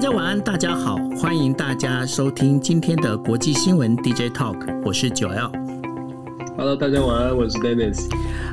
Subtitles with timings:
[0.00, 5.52] 大家晚安，大家好，欢迎大家收听今天的国际新闻 DJ Talk，我是九 L。
[6.56, 8.08] Hello，大家晚安，我是 Dennis。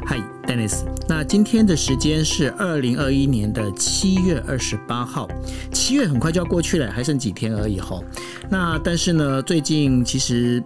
[0.07, 0.83] Hi，Dennis。
[1.07, 5.25] 那今天的时间是二零二一年的七月二十八号，
[5.71, 8.03] 七月很快就要过去了，还剩几天而已吼。
[8.49, 10.61] 那但是呢，最近其实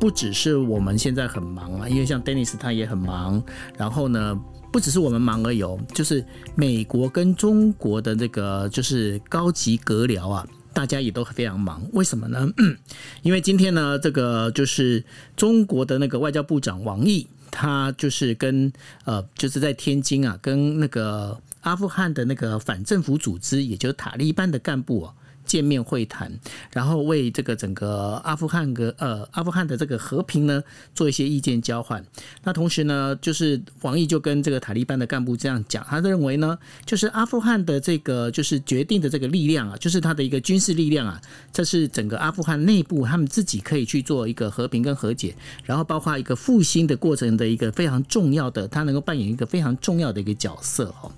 [0.00, 3.42] 不只是我们现在很忙啊，因为像 Dennis 他也很忙，
[3.76, 4.40] 然后呢。
[4.78, 5.60] 不只是我们忙而已，
[5.92, 6.24] 就是
[6.54, 11.84] 美国跟中国的那个就是高级阁僚啊，大家也都非常忙。
[11.94, 12.48] 为什么呢？
[13.22, 15.02] 因为今天呢，这个就是
[15.34, 18.72] 中国的那个外交部长王毅，他就是跟
[19.04, 25.12] 呃，就是在天津啊，跟那个阿富汗的那个反政府组织，也就是塔利班的干部啊。
[25.48, 26.30] 见面会谈，
[26.70, 30.62] 然后为这个整个阿富汗的呃阿富汗的这个和平呢
[30.94, 32.04] 做一些意见交换。
[32.44, 41.18] 那同时呢，就是王毅就跟这个塔利班的干部这样讲，他认为呢，就是阿富汗的这个就是决定的这个力量啊，就是他的一个军事力量啊，
[41.50, 45.34] 这是整个阿富汗内部他们自己可以去做一个和平跟和解，
[45.64, 51.10] 然后包括一个复兴的过程的一个非常重要的，他能够扮演一个非常重要的一个角色哦。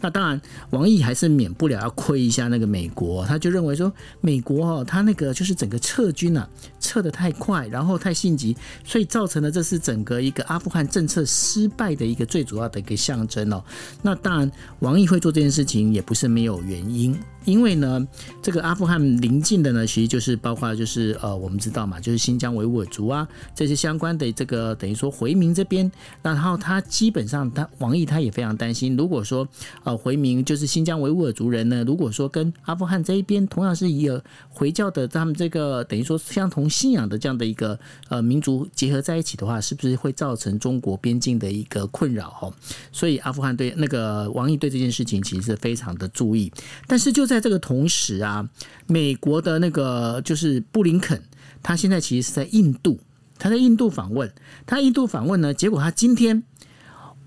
[0.00, 3.75] 那当然，王毅还是免不了要亏一下那个美国，他就认为。
[3.76, 6.48] 说美国哦，他那个就是整个撤军啊，
[6.86, 13.62] 撤得太快，然后太性急，所以造成了这是整个一个阿富汗政策失败的一个最主要的一个象征哦。
[14.02, 17.18] 那当然，王毅会做这件事情也不是没有原因。
[17.44, 18.04] 因为呢，
[18.42, 25.90] 这个阿富汗邻近的呢，其实就是包括就是呃，我们知道嘛，就是新疆维吾尔族啊这些相关的这个等于说回民这边，
[26.22, 29.46] 然后他基本上他王毅他也非常担心，如果说
[29.84, 34.10] 呃回民就是新疆维吾尔族人呢，如果说跟阿富汗这一边同样是以
[34.48, 37.78] 回教的他们这个等于说相同信仰的这样的一个
[38.10, 42.52] 呃民族结合在一起的话，是不是会造成中国边境的一个困扰哈？
[42.92, 46.52] 所以阿富汗对那个王毅对这件事情其实是非常的注意，
[46.86, 48.46] 但是就在这个同时啊，
[48.86, 51.18] 美国的那个就是布林肯，
[51.62, 53.00] 他现在其实是在印度，
[53.38, 54.30] 他在印度访问。
[54.66, 56.42] 他印度访问呢，结果他今天，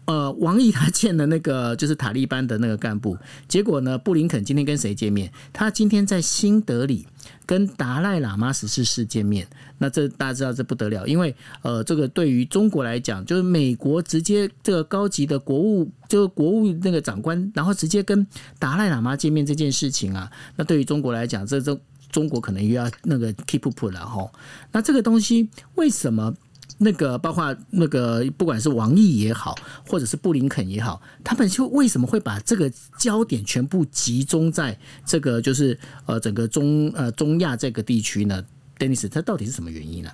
[0.09, 3.15] 呃，王毅他见了那个就是塔利班的那个干部，
[3.47, 5.31] 结果呢，布林肯今天跟谁见面？
[5.53, 7.05] 他今天在新德里
[7.45, 9.47] 跟达赖喇嘛十四世见面。
[9.77, 18.25] 那这大家知道这不得了，因为呃，这个对于中国来讲，就是美国直接这个高级的国务，就是国务那个长官，然后直接跟
[18.57, 21.79] 达赖喇嘛见面这件事情啊，那对于中国来讲，这这
[22.11, 24.27] 中国可能又要那个 keep up 了哈。
[24.71, 26.33] 那这个东西为什么
[26.79, 38.43] 那个包括那个不管是王毅也好，或者是布林肯也好，他们就为什么会把这个焦点全部集中在这个就是呃整个中呃中亚这个地区呢
[38.77, 40.09] ？Dennis，它到底是什么原因呢？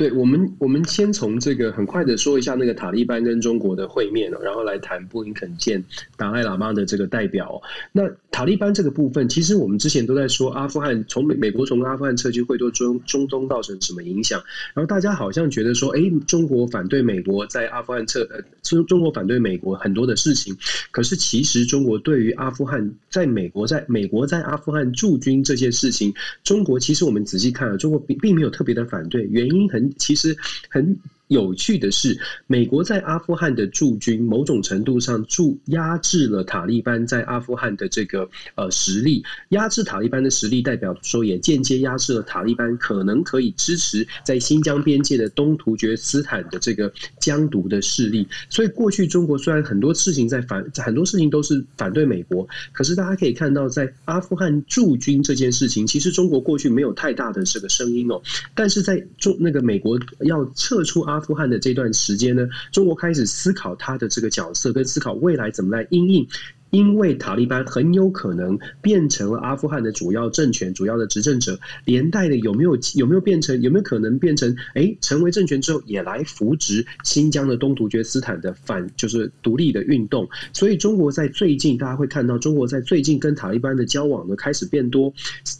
[0.00, 5.84] 对我们，我们先从这个很快的说一下那个塔利班跟中国的会面然后来谈布林肯见
[6.16, 7.60] 达赖喇嘛的这个代表。
[7.92, 14.42] 那塔利班这个部分，其实我们之前都在说，阿富汗从美美国从阿富汗撤军会对中中东造成什么影响？
[14.72, 20.56] 然后大家好像觉得说，哎，中国反对美国在阿富汗撤，呃，中中国反对美国很多的事情。
[20.92, 29.89] 可是其实中国对于阿富汗，在美国在美国在阿富汗驻军这些事情，中国其实我们仔细看了，中国并并没有特别的反对，原因很。
[29.98, 30.36] 其实
[30.68, 30.98] 很
[31.30, 32.18] 有趣的是，
[32.48, 39.22] 美国在阿富汗的驻军，某种程度上驻压制了塔利班在阿富汗的这个呃实力。
[39.50, 48.26] 压制塔利班的实力，代表说也间接压制了塔利班可能可以支持在新疆边界的东突厥斯坦的这个疆独的势力。
[48.48, 58.20] 所以，过去中国虽然很多事情在反，很多事情都是反对美国，可是大家可以看到，在阿富汗驻军这件事情，其实中国过去没有太大的这个声音哦。
[58.52, 66.26] 但是在中那个美国要撤出阿阿富汗的这段时间呢，中国开始思考他的这个角色，跟思考未来怎么来应应。
[66.70, 80.28] 因为塔利班很有可能变成了阿富汗的主要政权、主要的执政者，连带的有没有有没有变成有没有可能变成哎成为政权之后也来扶植新疆的东突厥斯坦的反就是独立的运动？
[80.52, 85.12] 所以中国在最近大家会看到，中国在最近跟塔利班的交往呢开始变多，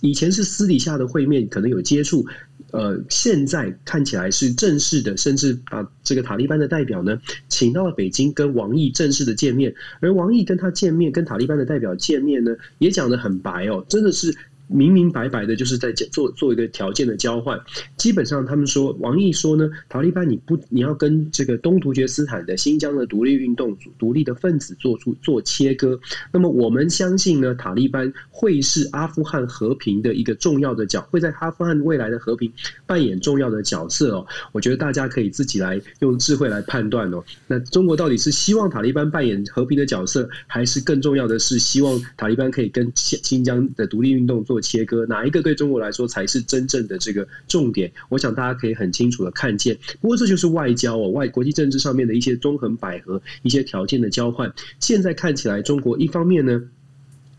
[0.02, 2.25] 以前是私底下的会面，可能有接触。
[2.72, 7.19] 呃，现在看起来是正式的，甚至把这个塔利班的代表呢，
[7.49, 9.75] 请到了北京跟王毅正式的见面。
[10.00, 14.34] 而王毅跟他见面，跟塔利班的代表见面呢，也讲得很白哦，真的是
[14.70, 17.61] 明明白白的就是在做做一个条件的交换。
[17.96, 25.99] 基本上，他们说王毅说呢，塔利班你不你要跟这个东突厥斯坦的新疆的独立运动独立的分子做出做切割。
[26.32, 32.52] 那么我们相信呢，塔利班会是阿富汗和平的一个重要的角，会在阿富汗未来的和平
[32.87, 34.26] 扮演重要的角色哦。
[34.52, 37.23] 我觉得大家可以自己来用智慧来判断哦。
[37.46, 45.07] 那中国到底是希望塔利班扮演和平的角色，还是更重要的是希望塔利班可以跟新新疆的独立运动做切割？
[45.07, 47.91] 哪一个对中国来说才是真正的这个重点？
[48.09, 49.77] 我想大家可以很清楚的看见。
[50.01, 54.53] 不过这就是外交哦，外国际政治上面的一些纵横捭阖、一些条件的交换。
[54.79, 56.62] 现在看起来，中国一方面呢。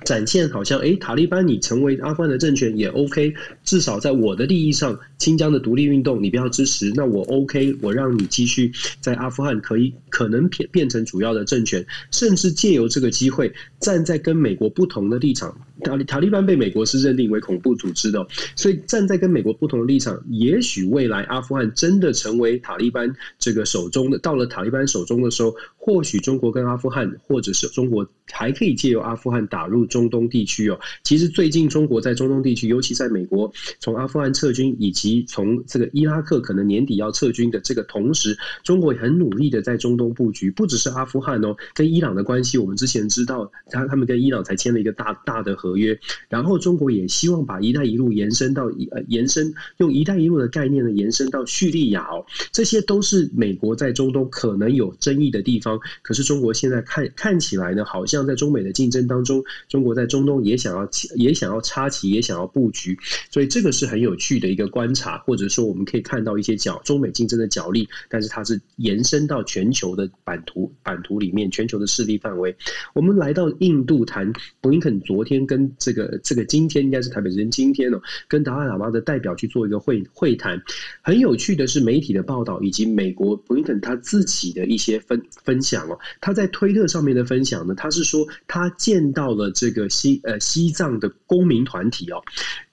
[0.04, 3.34] 展现好像哎，塔利班你成为阿富汗的政权也 OK，
[3.64, 15.56] 至少在我的利益上，新疆的独立运动你不要支持，那我 OK，我让你继续在阿富汗可以可能变变成主要的政权，甚至借由这个机会站在跟美国不同的立场。
[15.84, 18.26] 塔塔利班被美国是认定为恐怖组织的，
[18.56, 30.80] 所以站在跟美国不同的立场，也许未来阿富汗真的成为塔利班这个手中的，到了塔利班手中的时候，或许中国跟阿富汗，或者是中国还可以借由阿富汗打入中东地区哦。
[31.04, 46.00] 其实最近中国在中东地区，尤其在美国从阿富汗撤军，以及从这个伊拉克可能年底要撤军的这个同时，中国也很努力的在中东布局，不只是阿富汗哦，跟伊朗的关系，我们之前知道，他他们跟伊朗才签了一个大大的合约，
[46.30, 55.71] 然后中国也希望把“一带一路”延伸到呃延伸用“一带一路”的概念呢延伸到叙利亚哦，这些都是美国在中东可能有争议的地方。
[56.02, 62.98] 可是中国现在看看起来呢，好像在中美的竞争当中，中国在中东也想要也想要插旗，也想要布局，
[63.30, 72.56] 所以这个是很有趣的一个观察，或者说我们可以看到一些角中美竞争的角力，但是它是延伸到全球的版图版图里面，全球的势力范围。
[72.94, 80.62] 我们来到印度谈布林肯昨天跟这个这个今天应该是台北时间今天哦，跟达赖喇嘛的代表去做一个会会谈。
[81.02, 92.22] 很有趣的是媒体的报道以及美国布林肯他自己的一些分分享哦，他在推特上面的分享呢，他是说他见到了这个西呃西藏的公民团体哦。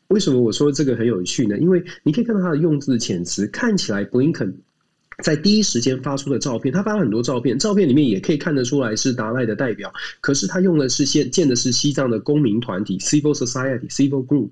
[0.08, 1.58] 为什么我说这个很有趣呢？
[1.58, 4.62] 因为你可以看到他的用字遣词，看起来布林肯。
[5.24, 9.92] 在第一时间发出的照片，他发了很多照片，照片里面也可以看得出来是达赖的代表。
[10.20, 14.48] 可是他用的是现建的是西藏的公民团体 （civil society, civil group）。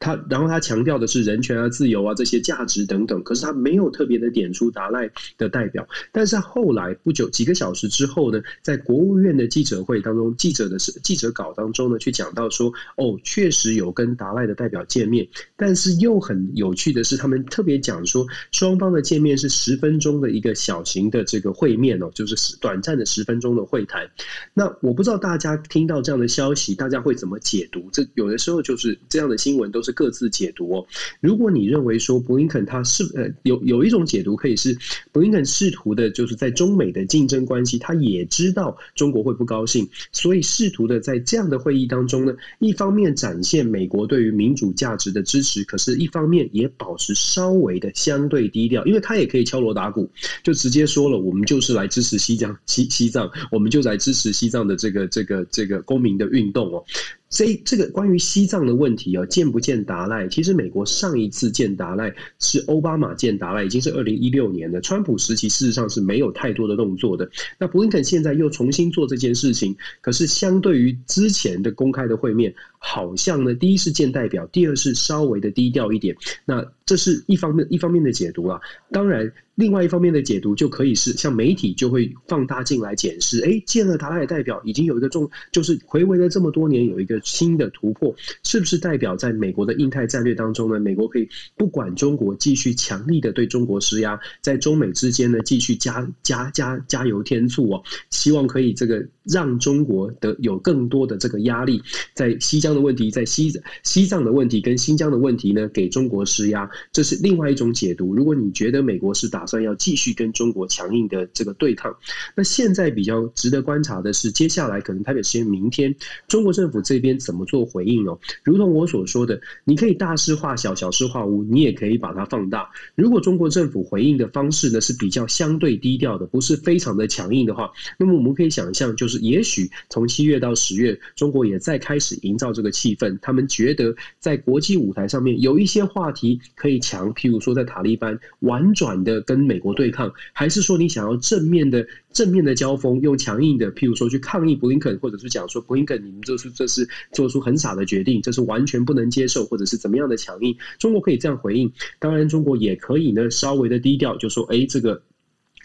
[0.00, 3.22] 他然后他强调的是人权啊、自由啊这些价值等等。
[3.24, 5.86] 可是他没有特别的点出达赖的代表。
[6.12, 15.28] 但是后来不久几个小时之后呢，在国务院的记者会当中，记者的是记者稿当中呢，去讲到说，哦，确实有跟达赖的代表见面。
[15.56, 20.05] 但是又很有趣的是，他们特别讲说，双方的见面是十分钟。
[20.06, 24.08] 中的一个小型的这个会面哦，就是短暂的十分钟的会谈。
[24.54, 27.88] 那我不知道大家听到这样的消息，大家会怎么解读？
[27.92, 30.86] 这有的时候就是这样的新闻都是各自解读哦。
[31.20, 34.78] 如果你认为说布林肯他是呃有有一种解读可以是
[35.10, 49.95] 布林肯试图的就是在中美的竞争关系，他也知道中国会不高兴，所以试图的在这样的会议当中呢，一方面展现美国对于民主价值的支持，可是一方面也保持稍微的相对低调，因为他也可以敲锣打鼓。
[50.42, 56.84] 就直接说了，我们就是来支持西藏西西藏，我们就来支持西藏的这个这个这个公民的运动哦。
[57.28, 60.28] 所以这个关于西藏的问题哦，见不见达赖？
[60.28, 64.80] 其实美国上一次见达赖是奥巴马见达赖，已经是二零一六年了。
[64.80, 67.28] 川普时期事实上是没有太多的动作的。
[67.58, 76.16] 那布林肯现在又重新做这件事情，可是相对于之前的公开的会面，好像呢，第一是见代表，第二是稍微的低调一点。
[76.44, 78.60] 那这是一方面一方面的解读啊。
[78.92, 87.15] 当然，另外一方面的解读就可以是，像媒体就会放大镜来检视，哎，见了达赖代表，已经有一个重，就是回味了这么多年，有一个。
[87.24, 90.78] 新的突破是不是代表在美国的印太战略当中呢？
[90.78, 101.82] 美国可以不管中国，继续强力的对中国施压，在中美之间呢继续加加加加油添醋哦，希望可以这个让中国的有更多的这个压力，
[102.14, 103.52] 在西疆的问题，在西
[103.82, 108.14] 西藏的问题跟新疆的问题呢，给中国施压，这是另外一种解读。
[108.14, 111.96] 如果你觉得美国是打算要继续跟中国强硬的这个对抗，
[112.34, 115.94] 那现在比较值得观察的是，接下来可能台北时间明天，
[116.28, 117.05] 中国政府这边。
[117.06, 118.18] 边怎么做回应哦？
[118.42, 122.68] 如同我所说的，你可以大事化小，小事化无，你也可以把它放大。
[122.96, 133.16] 如果中国政府回应的方式呢是比较相对低调的，不是非常的强硬的话，那么我们可以想象，就是也许从七月到十月，中国也在开始营造这个气氛。
[133.22, 141.86] 他们觉得在国际舞台上面有一些话题可以强，譬如说在塔利班婉转的跟美国对抗，还是说你想要正面的？
[142.16, 151.70] 正面的交锋，用强硬的，譬如说去抗议布林肯，或者是讲说布林肯，你们这是这是做出很傻的决定，这是完全不能接受，或者是怎么样的强硬，中国可以这样回应。
[151.98, 155.02] 当然，中国也可以呢，稍微的低调，就说，哎，这个。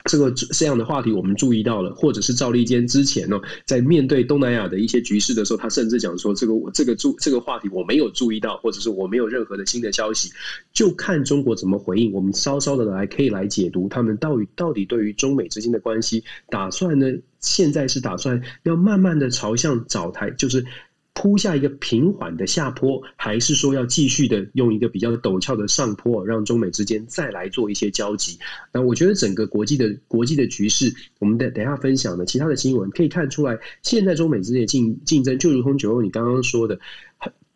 [0.06, 10.32] 这个这样的话题我们注意到了，或者是赵立坚之前呢，在面对东南亚的一些局势的时候，他甚至讲说这个这个注这个话题我没有注意到，或者是我没有任何的新的消息，
[10.74, 12.12] 就看中国怎么回应。
[12.12, 17.08] 我们稍稍的来可以来解读他们到底到底对于中美之间的关系打算呢？
[17.40, 20.66] 现在是打算要慢慢的朝向找台，就是。
[21.22, 28.40] 铺下一个平缓的下坡，还是说要继续的用一个比较陡峭的上坡，让中美之间再来做一些交集？
[28.74, 36.80] 那我觉得整个国际的国际的局势，我们等等下分享的其他的新闻可以看出来，现在中美之间的竞竞争就如同九欧你刚刚说的。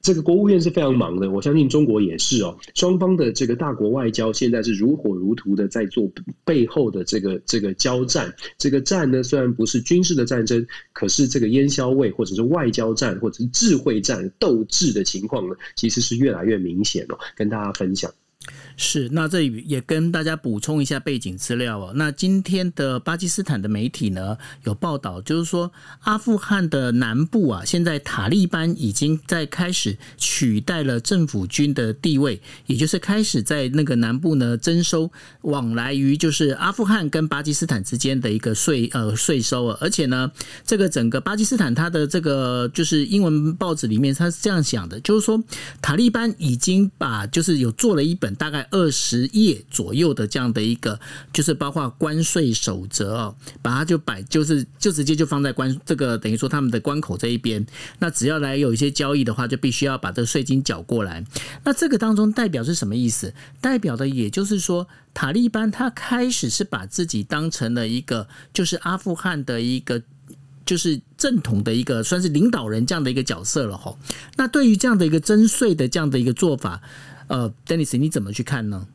[0.05, 2.55] 这个国务院是非常忙的，我相信中国也是哦。
[2.75, 6.07] 双方的这个大国外交现在是如火如荼的在做
[6.43, 8.31] 背后的这个这个交战。
[8.59, 17.17] 这个战呢，虽然不是军事的战争，可是这个烟硝味或者是外交战或者是智慧战斗志的情况呢，其实是越来越明显哦。
[17.35, 18.11] 跟大家分享。
[18.77, 21.93] 是，那这里也跟大家补充一下背景资料哦。
[21.95, 25.71] 那今天的巴基斯坦的媒体呢有报道，就是说
[26.01, 35.09] 阿富汗的南部啊，现在塔利班已经在开始取代了政府军的地位，也就是开始在那个南部呢征收
[35.43, 39.77] 往来于就是阿富汗跟巴基斯坦之间的一个税呃税收啊。
[39.79, 40.29] 而且呢，
[40.65, 45.41] 这个整个巴基斯坦它的这个就是英文报纸里面它是这样想的，就是说
[45.81, 48.34] 塔利班已经把就是有做了一本。
[48.35, 50.99] 大概二十页左右的这样的一个，
[51.33, 57.65] 就是包括关税守则哦，把它就摆，就是就直接就放在关这个等于说他们的关口这一边。
[57.99, 61.23] 那只要来有一些交易的话，就必须要把这个税金缴过来。
[61.63, 63.33] 那这个当中代表是什么意思？
[63.61, 70.01] 代表的也就是说，塔利班他开始是把自己当成了一个，就是阿富汗的一个，
[70.65, 73.95] 就是正统的一个，算是领导人这样的一个角色了哈。
[74.35, 76.81] 那对于这样的一个征税的这样的一个做法。
[77.27, 78.87] 呃，Dennis，你怎么去看呢？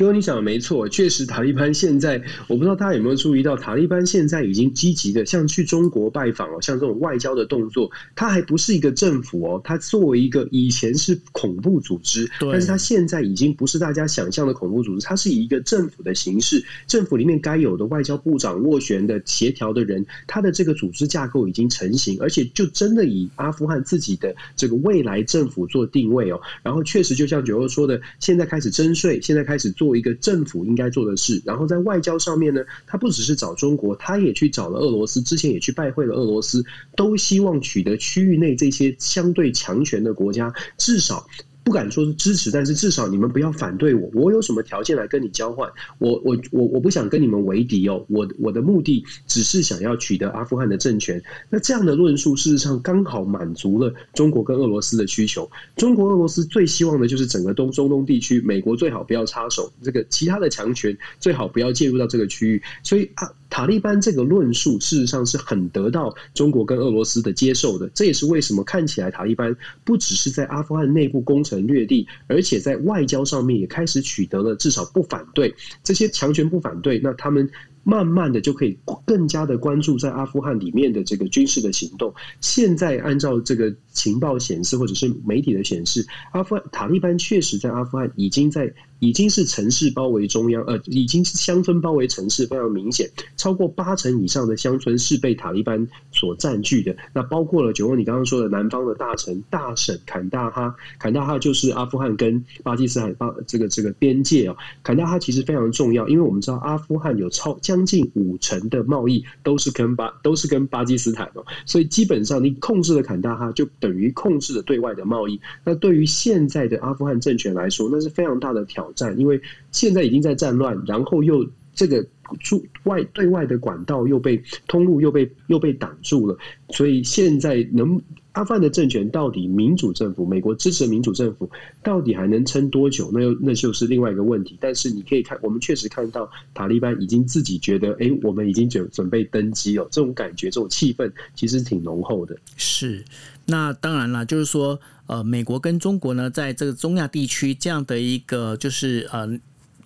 [0.00, 29.70] 就你想的没错，确实塔利班现在，我不知道大家有没有注意到，塔利班现在已经积极的像去中国拜访哦，像这种外交的动作，它还不是一个政府哦，它作为一个以前是恐怖组织，但是它现在已经不是大家想象的恐怖组织，它是以一个政府的形式，政府里面该有的外交部长斡旋的协调的人，他的这个组织架构已经成型，而且就真的以阿富汗自己的这个未来政府做定位哦，然后确实就像九欧说的，现在开始征税，现在开始。
[29.80, 36.64] 做一个政府应该做的事，然后在外交上面呢，他不只是找中国，他也去找了俄罗斯，之前也去拜会了俄罗斯，
[36.96, 41.26] 都希望取得区域内这些相对强权的国家，至少。
[41.70, 44.10] 不敢说是支持，但是至少你们不要反对我。
[44.12, 45.70] 我有什么条件来跟你交换？
[45.98, 48.04] 我我我我不想跟你们为敌哦。
[48.08, 51.22] 我我的目的只是想要取得阿富汗的政权。
[51.48, 55.48] 那这样的论述事实上刚好满足了中国跟俄罗斯的需求。
[55.76, 62.60] 中国、俄罗斯最希望的就是整个东中东地区，美国最好不要插手，这个其他的强权最好不要介入到这个区域。
[62.82, 63.30] 所以啊。
[63.50, 69.54] 塔利班这个论述事实上是很得到中国跟俄罗斯的接受的，这也是为什么看起来塔利班
[69.84, 77.50] 不只是在阿富汗内部攻城略地，而且在外交上面也开始取得了至少不反对这些强权不反对，那他们。
[77.82, 82.12] 慢慢的就可以更加的关注在阿富汗里面的这个军事的行动。
[82.40, 93.08] 现在按照这个情报显示，或者是媒体的显示，阿富汗塔利班确实在阿富汗已经在已经是城市包围中央，呃，已经是乡村包围城市非常明显，
[93.38, 96.94] 超过八成以上的乡村是被塔利班所占据的。
[97.14, 107.58] 那包括了九欧你刚刚说的南方的大城大省坎大哈，坎大哈就是阿富汗跟巴基斯坦巴这个这个边界啊，坎大哈其实非常重要，因为我们知道阿富汗有超。
[107.70, 115.40] 将近五成的贸易都是跟巴都是跟巴基斯坦哦，所以基本上你控制了坎大哈，就等于控制了对外的贸易。
[115.62, 122.04] 那对于现在的阿富汗政权来说，那是非常大的挑战，因为现在已经在战乱，然后又这个
[122.40, 126.36] 出外对外的管道又被通路又被又被挡住了，
[126.70, 128.02] 所以现在能。
[128.32, 131.50] 阿富汗的政权到底民主政府，美国支持民主政府
[131.82, 133.10] 到底还能撑多久？
[133.12, 134.56] 那又那就是另外一个问题。
[134.60, 139.88] 但是你可以看，我们确实看到塔利班已经自己觉得，哎，我们已经准准备登基了。
[139.90, 142.36] 这种感觉，这种气氛其实挺浓厚的。
[142.56, 143.04] 是，
[143.46, 149.28] 那当然了，就是说，呃，美国跟中国呢，在这个中亚地区这样的一个，就是呃，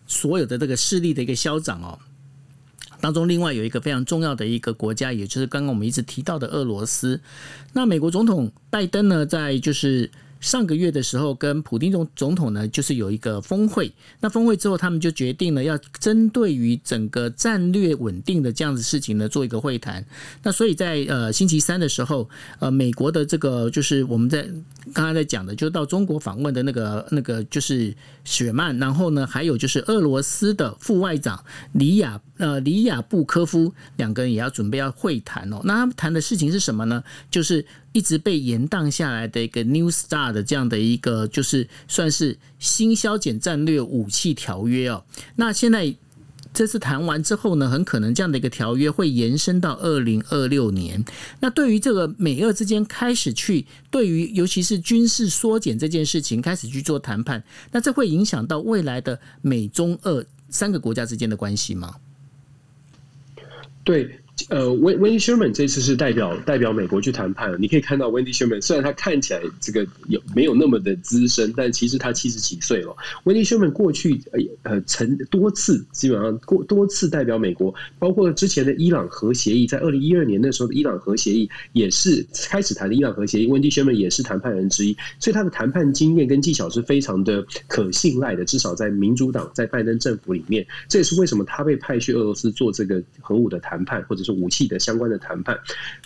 [0.06, 1.98] 所有的这个势力的一个消长哦。
[3.00, 7.20] 当中，另外有一个非常重要的一个国家，也就是刚刚我们一直提到的俄罗斯。
[7.72, 10.10] 那美国总统拜登呢，在就是
[10.44, 13.90] 上个月的时候跟普丁总总统呢，就是有一个峰会。
[14.20, 20.04] 那峰会之后，他们就决定了要针对于整个战略稳定的这样子事情呢，做一个会谈。
[20.42, 24.42] 那所以在呃星期三的时候，呃，美国的这个就是我们在
[24.92, 35.60] 刚刚在讲的，就到中国访问的那个那个就是雪曼，然后呢，还有就是俄罗斯的副外长里亚呃里亚布科夫两个人也要准备要会谈哦。
[35.64, 37.02] 那他们谈的事情是什么呢？
[37.30, 45.04] 就是一直被延宕下来的一个 New Star 的这样的一个，就是算是新削减战略武器条约哦。
[45.36, 45.94] 那现在
[46.52, 51.04] 这次谈完之后呢，很可能这样的一个条约会延伸到二零二六年。
[51.38, 61.94] 那对于这个美俄之间开始去对于尤其是军事缩减这件事情开始去做谈判，那这会影响到未来的美中俄三个国家之间的关系吗？
[63.84, 64.18] 对。
[64.48, 67.56] 呃，Wendy Sherman 这次是代表代表美国去谈判。
[67.60, 72.94] 你可以看到 Wendy Sherman 虽然他看起来这个有没有那么的资深，但其实他七十几岁了。
[73.22, 88.44] Wendy Sherman 过去呃呃曾多次基本上过多次代表美国，包括之前的伊朗核协议，在二零一二年那时候的伊朗核协议也是开始谈的伊朗核协议，Wendy Sherman 也是谈判人之一，所以他的谈判经验跟技巧是非常的可信赖的。
[88.44, 94.23] 至少在民主党在拜登政府里面，这也是为什么他被派去俄罗斯做这个核武的谈判或者。
[94.24, 95.58] 是武器的相关的谈判。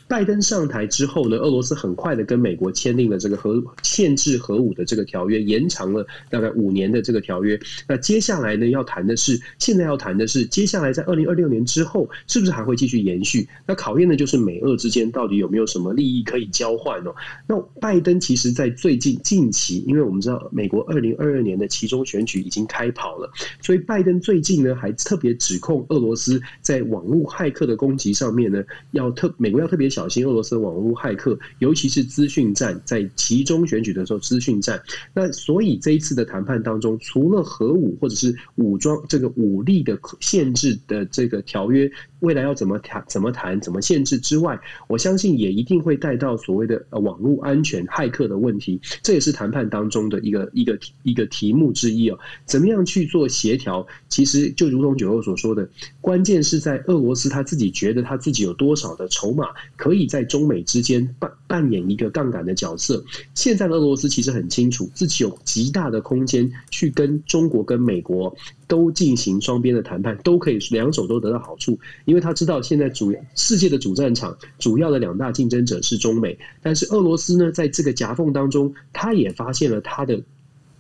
[0.09, 7.61] 拜登上台之后呢，俄罗斯很快的跟美国签订了这个核限制核武的这个条约，延长了大概五年的这个条约。
[7.87, 13.47] 那接下来呢，要谈的是，现在要谈的是，接下来在二零二六年之后，是不是还会继续延续？
[13.67, 17.15] 那考验的就是美俄之间到底有没有什么利益可以交换哦。
[17.47, 29.98] 那拜登其实，在最近近期，因为我们知道美国二零二二年的其中选举已经开跑了，所以拜登最近呢，还特别指控俄罗斯在网络骇客的攻击上面呢，要特美国要特别。
[29.99, 34.81] 小心俄罗斯的网络骇客，尤其是资讯战，在其中选举的时候，资讯战。
[35.13, 41.91] 那所以这一次的谈判当中，除了核武或者是武装这个武力的限制的这个条约。
[42.21, 44.59] 未来要怎么谈、怎么谈、怎么限制之外，
[44.89, 52.19] 我相信也一定会带到所谓的呃网络安全、骇客的问题，这也是谈判当中的一个一个一个题目之一哦。
[52.45, 53.87] 怎么样去做协调？
[54.09, 55.69] 其实就如同九欧所说的，
[56.01, 63.05] 关键是在俄罗斯他自己觉得他自己有多少的筹码，可以在中美之间扮扮演一个杠杆的角色。
[63.35, 68.35] 现在的俄罗斯其实很清楚，自己有极大的空间去跟中国、跟美国。
[68.69, 80.23] 都进行双边的谈判，都可以两手都得到好处，因为他知道现在主世界的主战场主要的两大竞争者是中美，但是俄罗斯呢，在这个夹缝当中，他也发现了他的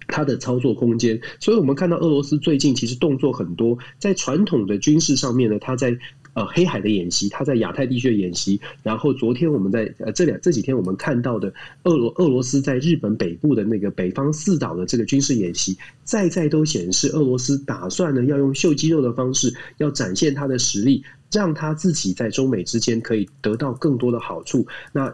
[0.06, 5.98] 他的操作空间，所以我们看到俄罗斯最近其实动作很多，在传统的军事上面呢，他在。
[6.38, 24.64] 呃，黑海的演习，他在亚太地区的演习，然后昨天我们在呃这两这几天我们看到的俄罗俄罗斯在日本北部的那个北方四岛的这个军事演习，再再都显示俄罗斯打算呢要用秀肌肉的方式，要展现他的实力，让他自己在中美之间可以得到更多的好处。
[24.92, 25.12] 那。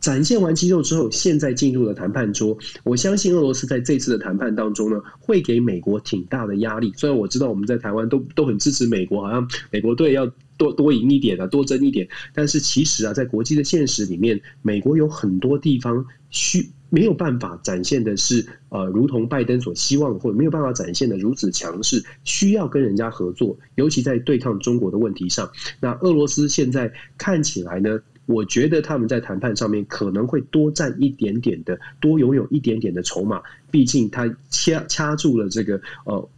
[0.00, 2.56] 展现完肌肉之后，现在进入了谈判桌。
[2.84, 6.92] 我相信俄罗斯在这次的谈判当中呢，会给美国挺大的压力。
[6.96, 10.24] 虽然我知道我们在台湾都都很支持美国，好像美国队要
[10.58, 12.06] 多多赢一点啊，多争一点。
[12.34, 25.50] 但是其实啊，在国际的现实里面，美国有很多地方需没有办法展现的是，呃，如同拜登所希望，或者没有办法展现的如此强势，需要跟人家合作，尤其在对抗中国的问题上。
[25.80, 27.98] 那俄罗斯现在看起来呢？
[28.26, 33.40] 我觉得他们在谈判上面可能会多占一点点的，多拥有一点点的筹码。
[33.70, 36.28] 毕竟他掐掐住了这个呃。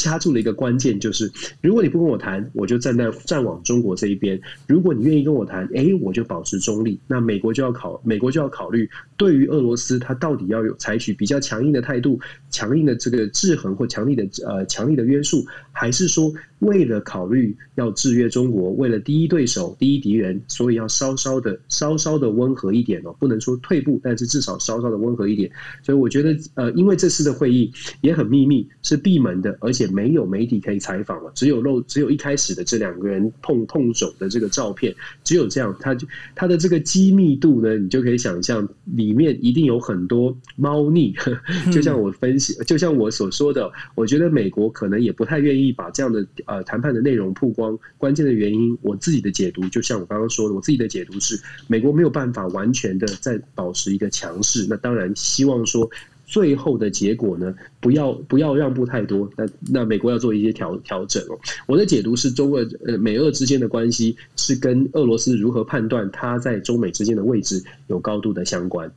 [0.00, 6.98] 掐住了一个关键，就是如果你不跟我谈，我就站在站往中国这一边；如果你愿意跟我谈，哎，我就保持中立。
[7.06, 25.50] 那美国就要考，美国就要考虑，对于俄罗斯，他到底要有采取比较强硬的态度、强硬的这个制衡或强力的呃强力的约束，还是说为了考虑要制约中国，为了第一对手、第一敌人，所以要稍稍的、稍稍的温和一点哦，不能说退步，但是至少稍稍的温和一点。
[25.82, 27.70] 所以我觉得，呃，因为这次的会议
[28.00, 29.90] 也很秘密，是闭门的，而且。
[29.90, 34.94] 没有媒体可以采访了，只有露，只有一开始的这两个人碰碰手的这个照片，
[35.24, 41.12] 只有这样，他就他的这个机密度呢，你就可以想象里面一定有很多猫腻。
[41.72, 47.78] 就像我分析，就像我所说的，我觉得美国可能也不太愿意把这样的呃谈判的内容曝光。
[47.96, 54.66] 关键的原因，我自己的解读，就像我刚刚说的，我自己的解读是，美国没有办法完全的在保持一个强势。
[54.68, 55.88] 那当然希望说。
[56.30, 57.52] 最后的结果呢？
[57.80, 59.28] 不要不要让步太多。
[59.36, 61.36] 那那美国要做一些调调整哦。
[61.66, 68.88] 我的解读是，中俄呃美俄之间的关系是跟俄罗斯如何判断它在中美之间的位置有高度的相关。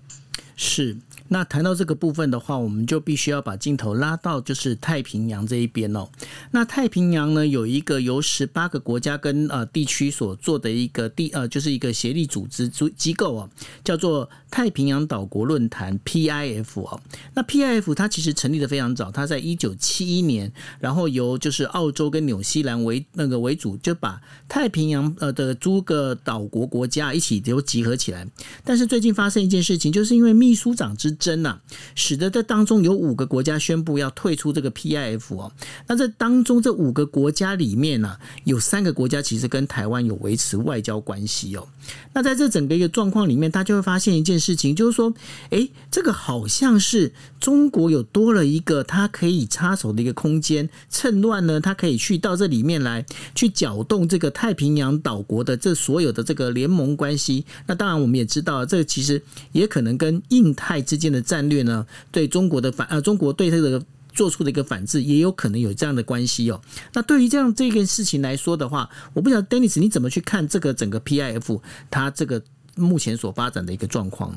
[0.55, 0.95] 是。
[1.29, 6.07] 那谈到这个部分的话，我们就必须要把镜头拉到就是太平洋这一边哦。
[6.51, 13.49] 那太平洋呢，有一个由十八个国家跟呃地区所做的一个地呃，就是一个协力组织组机构哦，
[13.83, 16.99] 叫做太平洋岛国论坛 （PIF） 哦。
[17.33, 28.27] 那 PIF 它其实成立的非常早，它在一九七一年，然后由就是澳洲跟纽西兰为那个为主，就把太平洋呃的诸个岛国国家一起都集合起来。
[28.63, 31.59] 但是最近发生一件事情，就是因为秘书长之争呐，
[31.95, 35.51] 使得这当中有五个国家宣布要退出这个 PIF 哦。
[35.87, 41.67] 那这当中这五个国家里面呢，有三个国家其实跟台湾有维持外交关系哦。
[42.13, 45.13] 那在这整个一个状况里面，大家就会发现一件事情，就是说，
[45.49, 57.45] 哎，这个好像是中国有多了一个它可以插手的一个空间，趁乱呢，它可以去到这里面来去搅动这个太平洋岛国的这所有的这个联盟关系。
[57.67, 63.83] 那当然，我们也知道，这其实也可能跟印太之间的战略呢，对中国的反呃，中国对这个。
[64.13, 66.61] 做出的一个反制，也有可能有这样的关系哦。
[66.93, 72.41] 那对于这样这件事情来说的话，我不晓得 Dennis 你怎么去看这个整个 PIF 它这个
[72.75, 74.35] 目前所发展的一个状况？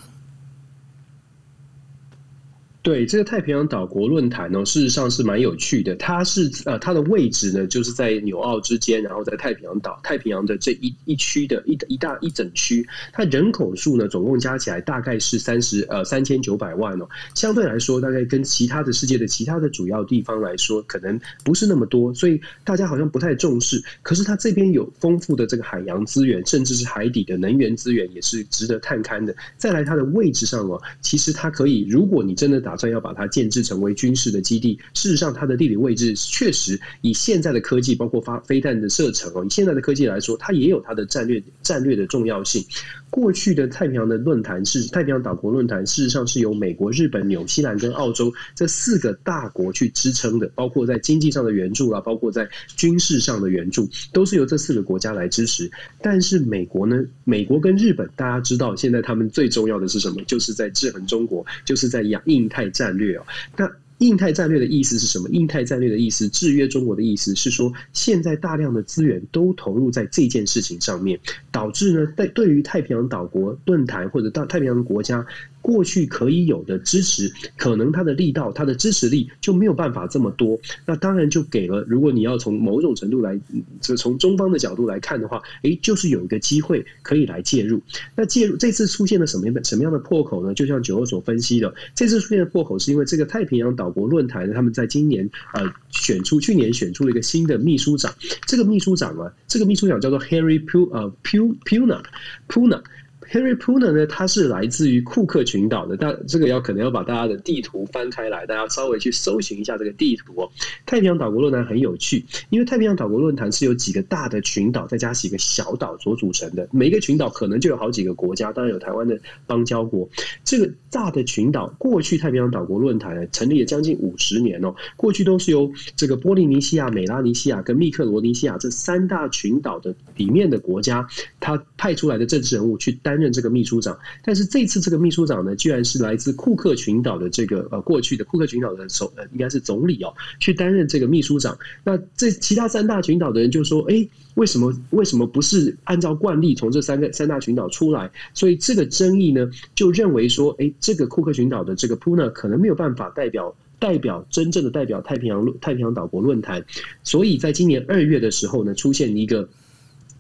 [2.87, 5.93] 对这个太平洋岛国论坛呢，事实上是蛮有趣的。
[5.97, 12.87] 它是呃，它的位置呢，就是在纽澳之间，然后在太平洋岛、太平洋的这一一区的一一大一整区。
[13.13, 17.09] 它人口数呢，总共加起来大概是三十呃三千九百万哦。
[17.35, 23.83] 相对来说，大概跟其他的世界的其他的主要地方来说，可能不是那么多，所以大家好像不太重视。
[24.01, 29.35] 可是它这边有丰富的这个海洋资源，甚至是海底的能源资源，也是值得探勘的。
[29.57, 32.76] 再来，它的位置上哦，其实它可以，如果你真的打。
[32.77, 34.79] 打算要把它建制成为军事的基地。
[34.93, 42.63] 事实上，它的地理位置确实以现在的科技，包括发飞弹的射程哦，以现在的科技来说，它也有它的战略战略的重要性。
[43.09, 55.71] 过去的太平洋的论坛是太平洋岛国论坛，事实上是由美国、日本、纽西兰跟澳洲这四个大国去支撑的，包括在经济上的援助啊，包括在军事上的援助，都是由这四个国家来支持。
[56.03, 60.23] 但是美国呢，美国跟日本，大家知道现在他们最重要的是什么？
[60.27, 63.27] 就是在制衡中国，就是在亚印太战略哦。
[63.57, 65.29] 那印太战略的意思是什么？
[65.31, 71.19] 印太战略的意思，制约中国的意思是说，现在大量的资源都投入在这件事情上面，
[71.51, 75.27] 导致呢，在对于太平洋岛国论坛或者大太平洋国家。
[75.67, 80.57] 过去可以有的支持，可能它的力道、它的支持力就没有办法这么多。
[80.87, 83.37] 那当然就给了，如果你要从某种程度来，
[83.81, 87.83] 就从中方的角度来看的话，诶，就是有一个机会可以来介入。
[88.15, 90.55] 那介入这次出现了什么样的什么样的破口呢？
[90.55, 98.15] 就像九二所分析的，这次出现的破口是因为这个太平洋岛国论坛，他们在今年呃选出去年选出了一个新的秘书长。
[98.47, 102.01] 这个秘书长啊，这个秘书长叫做 Harry Pu 呃 Pu Puna
[102.49, 102.81] Puna。
[103.31, 110.49] Harry Puna 呢，他是来自于库克群岛的，但这个要可能要把大家的地图翻开来，大家稍微去搜寻一下这个地图哦。
[110.87, 120.09] 太平洋岛国论坛很有趣，因为太平洋岛国论坛是由几个大的群岛再加几个小岛所组成的，每一个群岛可能就有好几个国家，当然有台湾的邦交国。
[120.45, 131.05] 这个大的群岛，过去太平洋岛国论坛成立了将近五十年哦，过去都是由这个波利尼西亚、美拉尼西亚跟密克罗尼西亚这三大群岛的里面的国家，
[131.41, 133.16] 他派出来的政治人物去担。
[133.17, 141.57] 担任这个秘书长，但是这次这个秘书长呢，居然是来自库克群岛的这个呃过去的库克群岛的首呃应该是总理哦，去担任这个秘书长。
[141.83, 148.11] 那这其他三大群岛的人就说：哎，为什么为什么不是按照惯例从这三个三大群岛出来？
[148.35, 156.63] 所以这个争议呢，就认为说：哎，这个库克群岛的这个 Puna 可能没有办法代表代表真正的代表太平洋太平洋岛国论坛。
[157.03, 159.49] 所以在今年二月的时候呢，出现一个。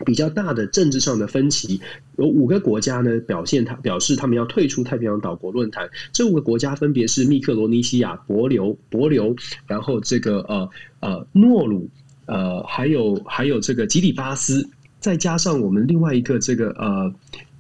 [0.05, 1.81] 比较大的政治上的分歧，
[2.19, 5.89] 有五个国家呢表现他表示他们要退出太平洋岛国论坛。
[6.13, 10.69] 这五个国家分别是密克罗尼西亚、伯琉、伯琉，然后这个呃
[11.01, 11.89] 呃诺鲁，
[12.27, 14.69] 呃还有还有这个吉里巴斯，
[15.01, 17.13] 再加上我们另外一个这个呃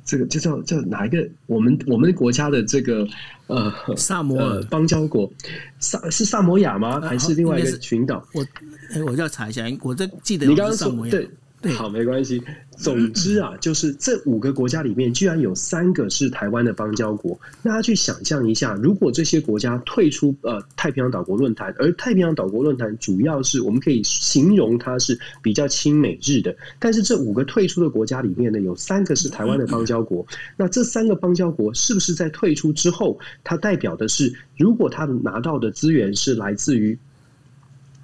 [0.04, 1.26] 这个就叫叫哪一个？
[1.46, 3.08] 我们我们国家的这个
[3.46, 5.32] 呃萨摩尔邦交国，
[5.78, 7.00] 萨是萨摩亚吗？
[7.00, 8.22] 还是另外一个群岛？
[8.34, 8.46] 我
[8.94, 11.28] 哎，我要查一下，我这记得你刚刚说对。
[11.74, 12.42] 好，没关系。
[12.76, 17.38] 总之啊，就是这五个国家里面，居然有三个是台湾的邦交国。
[17.62, 30.26] 大家去想象一下，如果这些国家退出呃太平洋岛国论坛，而太平洋岛国论坛主要是我们可以形容它是比较亲美日的，但是这五个退出的国家里面呢，有三个是台湾的邦交国。
[30.56, 36.98] 那这三个邦交国是不是在退出之后，它代表的是，如果他拿到的资源是来自于？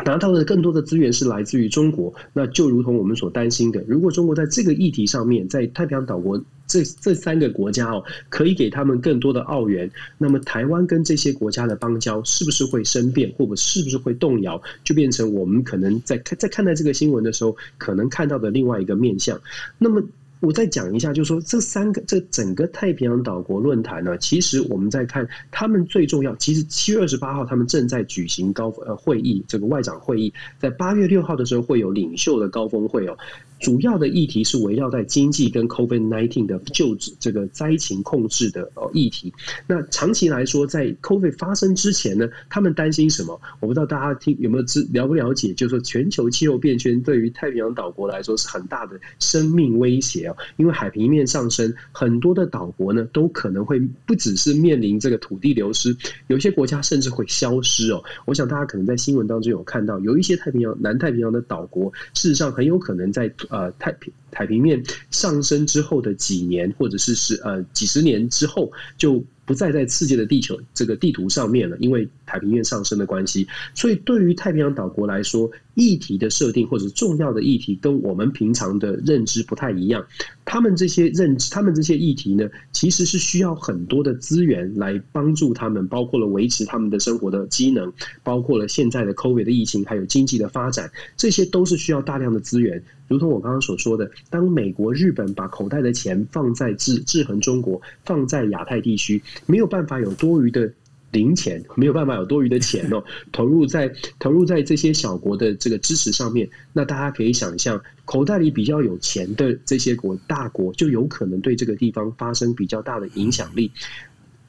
[0.05, 19.41] 拿到的更多的资源是来自于中国，那就如同我们所担心的，如果中国在这个议题上面，在太平洋岛国这这三个国家哦，可以给他们更多的澳元，那么台湾跟这些国家的邦交是不是会生变，或者是不是会动摇，就变成我们可能在看在看待这个新闻的时候，可能看到的另外一个面向。
[19.79, 20.03] 那么。
[20.43, 26.35] 我再讲一下，就是说这三个这整个太平洋岛国论坛呢，其实我们在看他们最重要。
[26.37, 33.17] 其实七月二十八号他们正在举行高呃会议，这个外长会议，在八月六号的时候会有领袖的高峰会哦。
[33.61, 39.33] 主要的议题是围绕在经济跟 COVID nineteen 的救治这个灾情控制的哦议题。
[39.69, 43.41] 那长期来说，在 COVID 发生之前呢，他们担心什么？
[43.61, 45.55] 我不知道大家听有没有知了不了解？
[45.55, 50.27] 就是说，全球气候变迁对于太平洋岛国来说是很大的生命威胁
[50.57, 55.97] 因为海平面上升，很多的岛国呢都可能会不只是面临这个土地流失，
[56.29, 58.03] 有些国家甚至会消失哦。
[58.25, 63.31] 我想大家可能在新闻当中有看到，有一些太平洋南太平洋的岛国，事实上很有可能在。
[63.49, 73.47] 呃，太平海平面上升之后的几年，或者是十呃几十年之后，就不再在世界的地球这个地图上面了，因为太平洋上升的关系。
[73.75, 80.07] 所以，对于太平洋岛国来说，议题的设定或者重要的议题，跟我们平常的认知不太一样。
[80.45, 92.83] 他们这些认知，他们这些议题呢，其实是需要很多的资源来帮助他们，包括了维持他们的生活的机能，包括了现在的 COVID 的疫情，还有经济的发展，这些都是需要大量的资源。
[93.09, 100.73] 如同我刚刚所说的，当美国、日本把口袋的钱放在制制衡中国，放在亚太地区，没有办法有多余的
[101.13, 106.49] 零钱，没有办法有多余的钱哦， 投入在投入在这些小国的这个支持上面。
[106.73, 113.71] 那大家可以想象，口袋里比较有钱的这些国大国，就有可能对这个地方发生比较大的影响力。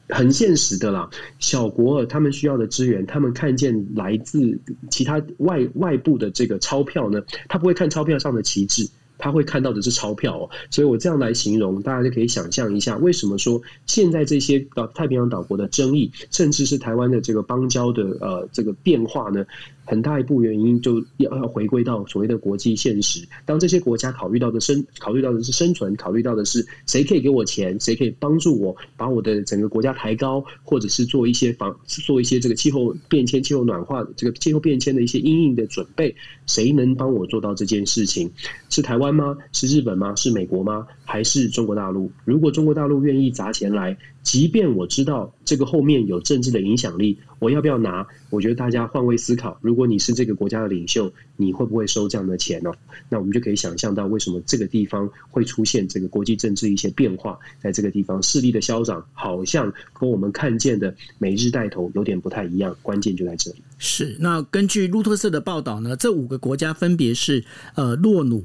[0.10, 10.50] 很现实的啦，小国他们需要的资源，他们看见来自其他外外部的这个钞票呢，他不会看钞票上的旗帜，他会看到的是钞票哦。
[10.70, 19.46] 所以我这样来形容，大家就可以想象一下，为什么说现在这些岛太平洋岛国的争议，甚至是台湾的这个邦交的呃这个变化呢？
[19.86, 23.28] 很大一部原因就要要回归到所谓的国际现实。
[23.46, 36.16] 当这些国家考虑到的生考虑到的是生存，考虑到的是谁可以给我钱，谁可以帮助我把我的整个国家抬高，或者是做一些防做一些这个气候变迁、气候暖化这个气候变迁的一些应应的准备，
[36.46, 38.30] 谁能帮我做到这件事情？
[38.70, 39.38] 是台湾吗？
[39.52, 40.16] 是日本吗？
[40.16, 40.88] 是美国吗？
[41.06, 42.12] 还是中国大陆？
[42.26, 48.08] 如果中国大陆愿意砸钱来，即便我知道这个后面有政治的影响力，我要不要拿？
[48.30, 52.72] 我觉得大家换位思考，如果你是这个国家的领袖，你会不会收这样的钱呢？
[53.10, 62.76] 那我们就可以想象到，为什么这个地方会出现这个国际政治一些变化，在这个地方势力的消长，好像和我们看见的美日带头有点不太一样。
[62.82, 63.58] 关键就在这里。
[63.78, 67.44] 是，那根据路透社的报道呢，这五个国家分别是
[67.76, 68.44] 呃洛努。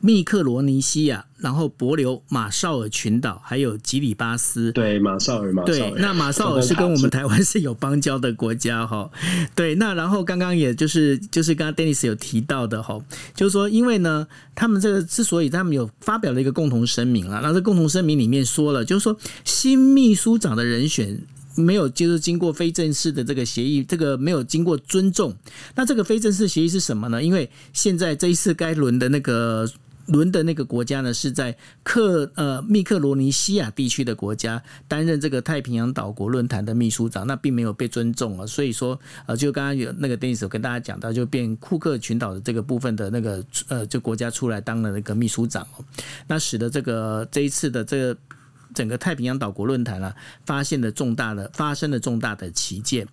[0.00, 4.72] 密克罗尼西亚，然后伯琉、马绍尔群岛，还有吉里巴斯。
[4.72, 9.10] 对，马绍尔，马对，那马绍尔是跟我们台湾是有邦交的国家哈。
[9.54, 12.98] 对，那然后刚刚也就是就是刚刚 Dennis 有提到的哈，
[13.34, 21.18] 就是说因为呢，他们这个之所以他们有发表了一个共同声明啊，那这共同声明里面说了，就是说新秘书长的人选。
[21.56, 25.34] 没有，就是经过非正式的这个协议，这个没有经过尊重。
[25.74, 27.22] 那这个非正式协议是什么呢？
[27.22, 29.68] 因为现在这一次该轮的那个
[30.06, 38.46] 轮的那个国家呢，是在克呃密克罗尼西亚地区的国家担任这个太平洋岛国论坛的秘书长，那并没有被尊重啊。
[38.46, 45.84] 所以说，呃，就刚刚有那个电视跟大家讲到，就变库克群岛的这个部分的那个呃，就国家出来当了那个秘书长哦，
[46.28, 48.16] 那使得这个这一次的这个。
[48.76, 53.08] 整个太平洋岛国论坛啊，发现了重大的发生了重大的旗舰。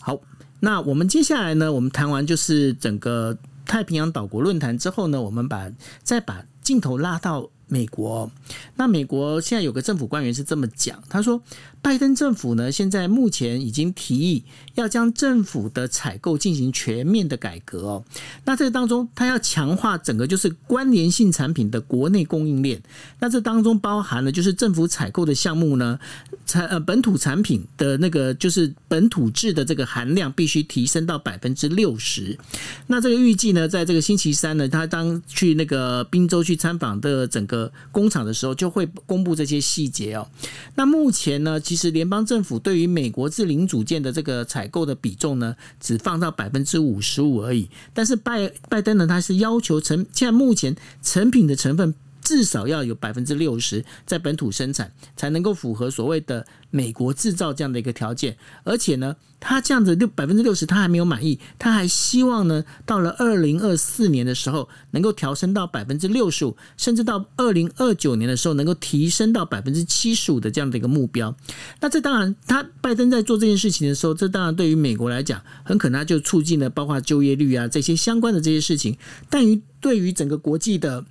[0.00, 0.20] 好，
[0.58, 5.70] 那我们接下来呢，我们谈完就是整个太平洋岛国论坛之后呢，我们把
[6.02, 8.30] 再把镜头拉到美国。
[8.76, 11.42] 那美国现在有个政府官员是这么讲，他说。
[11.82, 14.44] 拜登政府呢，现在目前已经提议
[14.76, 18.04] 要将政府的采购进行全面的改革哦。
[18.44, 22.80] 那这当中，他要强化整个就是关联性产品的国内供应链。
[23.18, 25.98] 那这当中包含了就是政府采购的项目呢，
[26.46, 32.38] 产呃本土产品的那个就是本土制的这个含量必须提升到百分之六十。
[32.86, 40.26] 那这个预计呢，在这个星期三呢，他当去那个滨州去参访的整个工厂的时候，就会公布这些细节哦。
[40.74, 41.60] 那目前呢？
[41.60, 47.68] 其实联邦政府对于美国制零组件的这个采购的比重呢，只放到百分之五十五而已。
[47.92, 58.36] 但是拜拜登呢，他是要求成现在目前成品的成分至少要有百分之六十在本土生产，才能够符合所谓的美国制造这样的一个条件。
[58.64, 71.34] 而且呢，他这样子六百分之六十，他还没有满意，他还希望呢，到了二零二四年的时候，能够调升到百分之六十五，甚至到二零二九年的时候，能够提升到百分之七十五的这样的一个目标。
[71.80, 78.96] 那这当然，他拜登在做这件事情的时候，这当然对于美国来讲，很可能他就促进了包括就业率啊这些相关的这些事情。
[79.28, 81.04] 但于对于整个国际的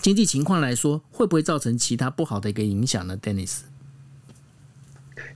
[0.00, 3.60] 经济情况来说，会不会造成其他不好的一个影响呢？Dennis，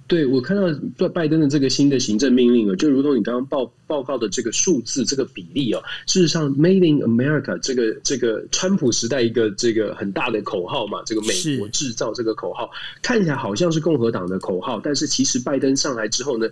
[0.06, 0.62] 对我看到
[0.96, 12.70] 拜拜登的这个新的行政命令啊，就如同你刚刚报报告的这个数字、这个比例哦，事实上，Made in America 这个这个川普时代一个这个很大的口号嘛，这个美国制造这个口号
[13.02, 16.48] 看起来好像是共和党的口号，但是其实拜登上来之后呢？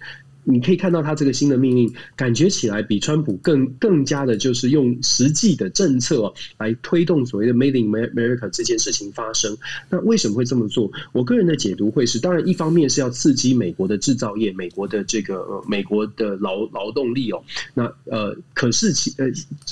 [0.50, 9.54] 你可以看到他这个新的命令，感觉起来比川普更更加的，就是用实际的政策来推动所谓的 “Made in America” 这件事情发生。
[9.90, 10.90] 那为什么会这么做？
[11.12, 17.44] 我个人的解读会是，当然一方面是要刺激美国的制造业，美国的这个呃美国的劳劳动力哦。
[17.74, 19.26] 那呃，可是其呃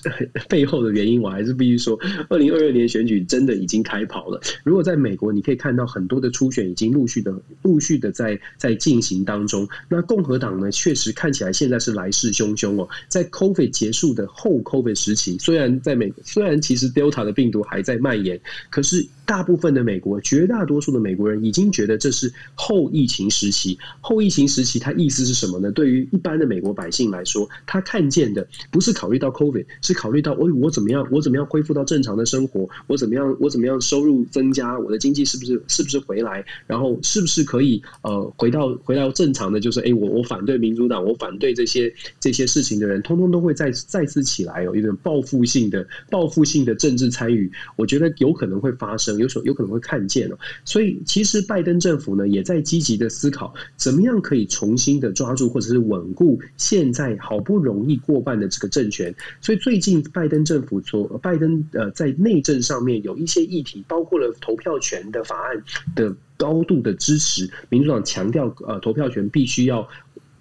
[0.46, 4.38] 背后的原因，我还是必须说，二零二二年选举真的已经开跑了。
[4.62, 9.66] 如果在美国，你可以看到很多的初选已经陆续的陆续的在在进行当中。
[9.88, 10.65] 那共和党呢？
[10.70, 19.06] 确实看起来现在是来势汹汹哦，在 COVID 结束的后 COVID 时期，虽然在美，虽然其实 Delta 的病毒还在蔓延，可是。
[19.26, 23.76] 大部分的美国，绝大多数的美国人已经觉得这是后疫情时期。
[24.00, 25.70] 后疫情时期，它意思是什么呢？
[25.72, 39.58] 对于一般的美国百姓来说，他看见的不是考虑到 COVID，是考虑到我我怎么样，我怎么样恢复到正常的生活，我怎么样，我怎么样收入增加，我的经济是不是是不是回来，然后是不是可以呃回到回到正常的？
[39.58, 47.50] 就是哎，我我反对民主党，我反对这些这些事情的人，通通都会再再次起来，有一种报复性的报复性的政治参与。
[47.74, 49.15] 我觉得有可能会发生。
[49.18, 59.14] 有所有可能会看见哦，所以其实拜登政府呢也在积极的思考，怎么样可以重新的抓住或者是稳固现在好不容易过半的这个政权。
[59.40, 65.62] 所以最近拜登政府说，拜登呃在内政上面有一些议题，包括了投票权的法案
[65.94, 67.48] 的高度的支持。
[67.68, 69.86] 民主党强调，呃，投票权必须要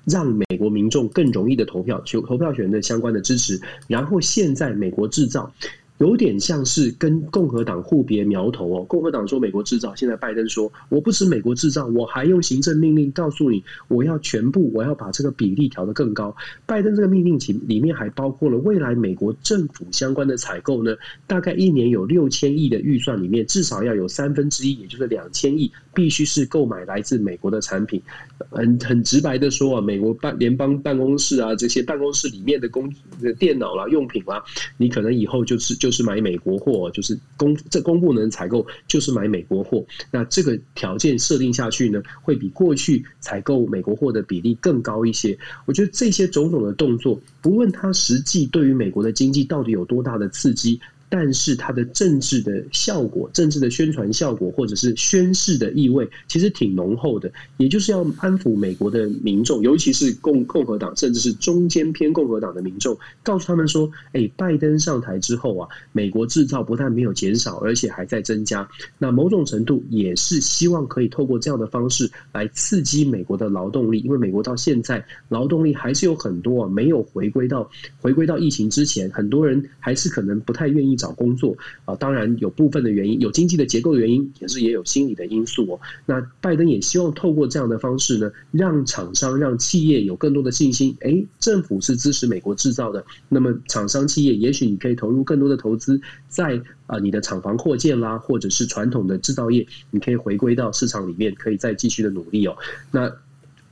[0.05, 3.59] 让美国民众更容易的投票，求投票权的相关的支持。
[3.87, 5.53] 然后现在美国制造。
[5.97, 8.83] 有点像是跟共和党互别苗头哦。
[8.83, 16.35] 共和党说美国制造，现在拜登说我不止美国制造，我还用行政命令告诉你，我要全部，我要把这个比例调得更高。
[16.65, 20.93] 拜登这个命令其里面还包括了未来美国政府相关的采购呢，
[21.27, 28.01] 大概一年有六千亿的预算里面，至少要有三分之一，也就是两千亿，必须是购买来自美国的产品。
[28.49, 32.93] 很很直白的说啊，美国办联邦办公室啊，这些办公室里面的工
[33.39, 34.43] 电脑啦、用品啦，
[34.75, 35.84] 你可能以后就是。
[35.85, 39.85] 就是买美国货，就是公这公部能采购就是买美国货。
[40.09, 45.37] 那这个条件设定下去呢，会比过去采购美国货的比例更高一些。
[45.67, 50.81] 我觉得这些种种的动作，不论它实际对于美国的经济到底有多大的刺激。
[51.17, 57.31] 但是它的政治的效果、政治的宣传效果，或者是宣誓的意味，其实挺浓厚的。
[57.55, 68.67] 也就是要安抚美国的民众，尤其是共共和党，甚至是中间偏共和党的民众，告诉他们说：“哎，拜登上台之后啊，美国制造不但没有减少，而且还在增加。
[68.97, 85.79] 那某种程度也是希望可以透过这样的方式来刺激美国的劳动力，因为美国到现在劳动力还是有很多啊，没有回归到回归到疫情之前，很多人还是可能不太愿意。”找找工作啊，当然有部分的原因，有经济的结构原因，也是也有心理的因素哦。
[86.07, 90.97] 那拜登也希望透过这样的方式呢，让厂商、让企业有更多的信心。
[91.01, 102.57] 哎，政府是支持美国制造的，那么厂商企业也许你可以投入更多的投资，在啊你的厂房扩建啦，或者是传统的制造业，你可以回归到市场里面，可以再继续的努力哦。
[102.91, 103.11] 那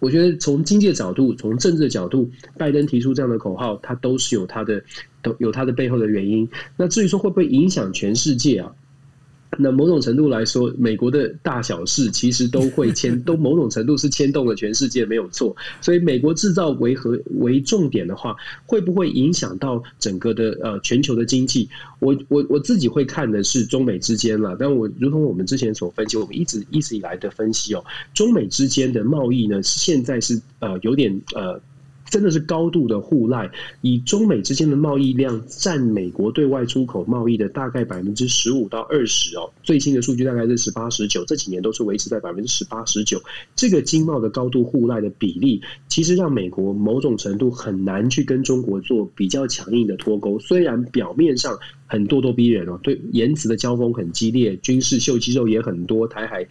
[0.04, 4.84] 我觉得从经济角度，从政治的角度，拜登提出这样的口号，它都是有它的。
[5.24, 6.46] 都有它的背后的原因。
[6.76, 8.70] 那至于说会不会影响全世界啊？
[9.60, 15.56] 那某种程度来说，美国的大小事其实都会牵， 都某种程度是牵动了全世界，没有错。
[15.82, 18.36] 所以，美国制造为何为重点的话，
[18.66, 21.70] 会不会影响到整个的呃全球的经济？
[22.00, 24.56] 我我我自己会看的是中美之间了。
[24.60, 31.62] 但我如同我们之前所分析，我们一直一直以来的分析哦，中美之间的贸易呢，现在是呃有点呃。
[32.13, 33.49] 真的是高度的互赖，
[33.82, 43.19] 以中美之间的贸易量占美国对外出口贸易的大概百分之十五到二十哦，最新的数据大概是十八十九，这几年都是维持在百分之十八十九。
[43.56, 50.38] 这个经贸的高度互赖的比例，其实让美国某种程度很难去跟中国做比较强硬的脱钩。
[50.38, 56.47] 虽然表面上很咄咄逼人哦，对言辞的交锋很激烈，军事秀肌肉也很多，台海。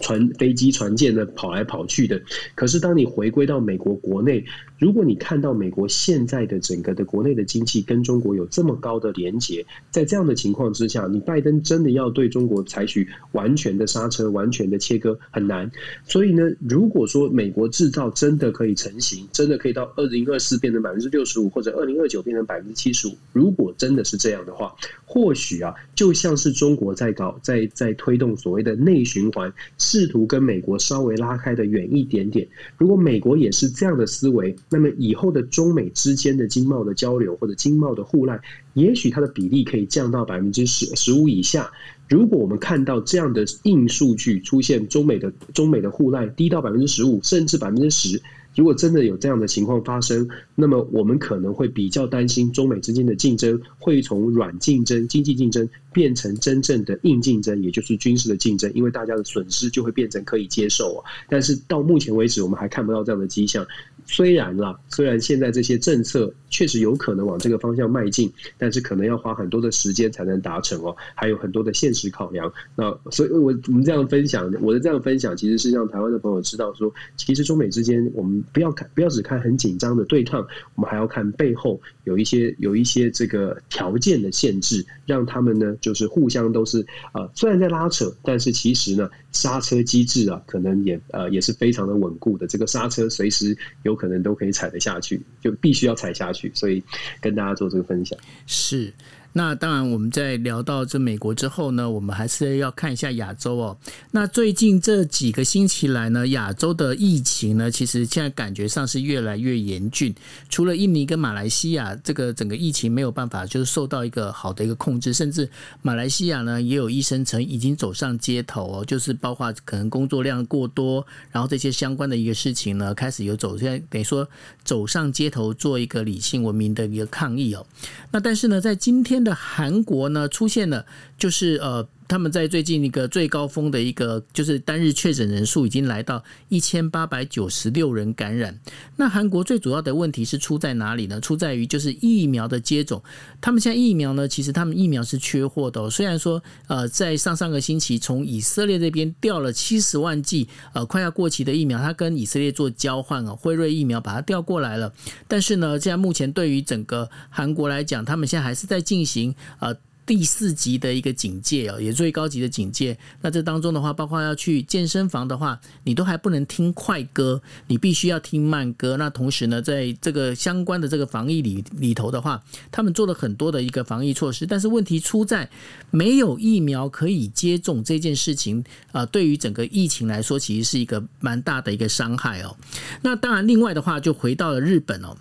[0.00, 2.20] 船、飞机、船舰的跑来跑去的，
[2.56, 4.44] 可是当你回归到美国国内，
[4.80, 15.70] 如果你看到美国现在的整个的国内的经济跟中国有这么高的连结，在这样的情况之下，你拜登真的要对中国采取完全的刹车、完全的切割很难。
[16.04, 24.74] 所以呢，如果说美国制造真的可以成型，真的可以到二零二四变成百分之六十五，或者二零二九变成百分之七十五，如果真的是这样的话，
[25.04, 29.52] 或许啊，就像是中国在搞、在在推动所谓的内循环。
[29.78, 32.46] 试图跟美国稍微拉开的远一点点。
[32.78, 38.40] 如果美国也是这样的思维，那么以后的中美之间的经贸的交流或者经贸的互赖，
[38.74, 41.70] 也许它的比例可以降到百分之十十五以下。
[42.08, 48.20] 如果我们看到这样的硬数据出现，中美的中美的互赖低到百分之十五，甚至百分之十。
[48.56, 60.98] 如果真的有这样的情况发生，那么我们可能会比较担心中美之间的竞争会从软竞争、经济竞争变成真正的硬竞争，也就是军事的竞争，因为大家的损失就会变成可以接受啊。
[61.28, 63.64] 但是到目前为止，我们还看不到这样的迹象。
[64.12, 72.52] 虽然啦，虽然现在这些政策确实有可能往这个方向迈进，但是可能要花很多的时间才能达成哦，还有很多的现实考量。
[72.74, 80.44] 那所以，我我们这样分享，我的这样分享，其实是让台湾的朋友知道说，其实中美之间，我们不要看，不要只看很紧张的对抗，
[80.74, 94.00] 我们还要看背后有一些有一些这个条件的限制，让他们呢，就是互相都是啊，虽然在拉扯，但是其实呢，刹车机制啊，可能也呃也是非常的稳固的，这个刹车随时有。
[94.00, 96.82] 可能都可以踩得下去，就必须要踩下去，所以
[97.20, 98.92] 跟大家做这个分享是。
[99.32, 103.78] 那当然，我们在聊到这美国之后呢，我们还是要看一下亚洲哦。
[104.10, 110.12] 那最近这几个星期来呢，亚洲的疫情呢，其实现在感觉上是越来越严峻。
[110.48, 115.48] 除了印尼跟马来西亚，这个整个疫情没有办法就是受到一个好的一个控制，甚至
[115.80, 124.28] 马来西亚呢，也有医生曾已经走上街头哦，就是包括可能工作量过多，然后这些相关的一个事情呢，开始有走，现在等于说
[124.64, 127.64] 走上街头做一个理性文明的一个抗议哦。
[128.10, 129.19] 那但是呢，在今天。
[129.22, 131.88] 的韩国呢出现了，就是呃。
[132.10, 138.58] 他们在最近一个最高峰的一个，就是单日确诊人数已经来到一千八百九十六人感染。
[138.96, 141.20] 那韩国最主要的问题是出在哪里呢？
[141.20, 143.00] 出在于就是疫苗的接种。
[143.40, 145.88] 他们现在疫苗呢，其实他们疫苗是缺货的。
[145.88, 154.92] 虽然说呃，在上上个星期从以色列这边调了七十万剂呃快要过期的疫苗，他跟以色列做交换啊，辉瑞疫苗把它调过来了。
[155.28, 159.76] 但是呢，现在目前对于整个韩国来讲，他们现在还是在进行呃。
[160.10, 162.98] 第四级的一个警戒哦，也最高级的警戒。
[163.20, 168.96] 那这当中的话，包括要去健身房的话，你都还不能听快歌，你必须要听慢歌。
[168.96, 172.42] 那同时呢，在这个相关的这个防疫里里头的话，
[172.72, 174.44] 他们做了很多的一个防疫措施。
[174.44, 175.48] 但是问题出在
[175.92, 182.56] 没有疫苗可以接种这件事情啊，对于整个疫情来说，其实是一个蛮大的一个伤害哦。
[183.02, 185.16] 那当然，另外的话就回到了日本哦。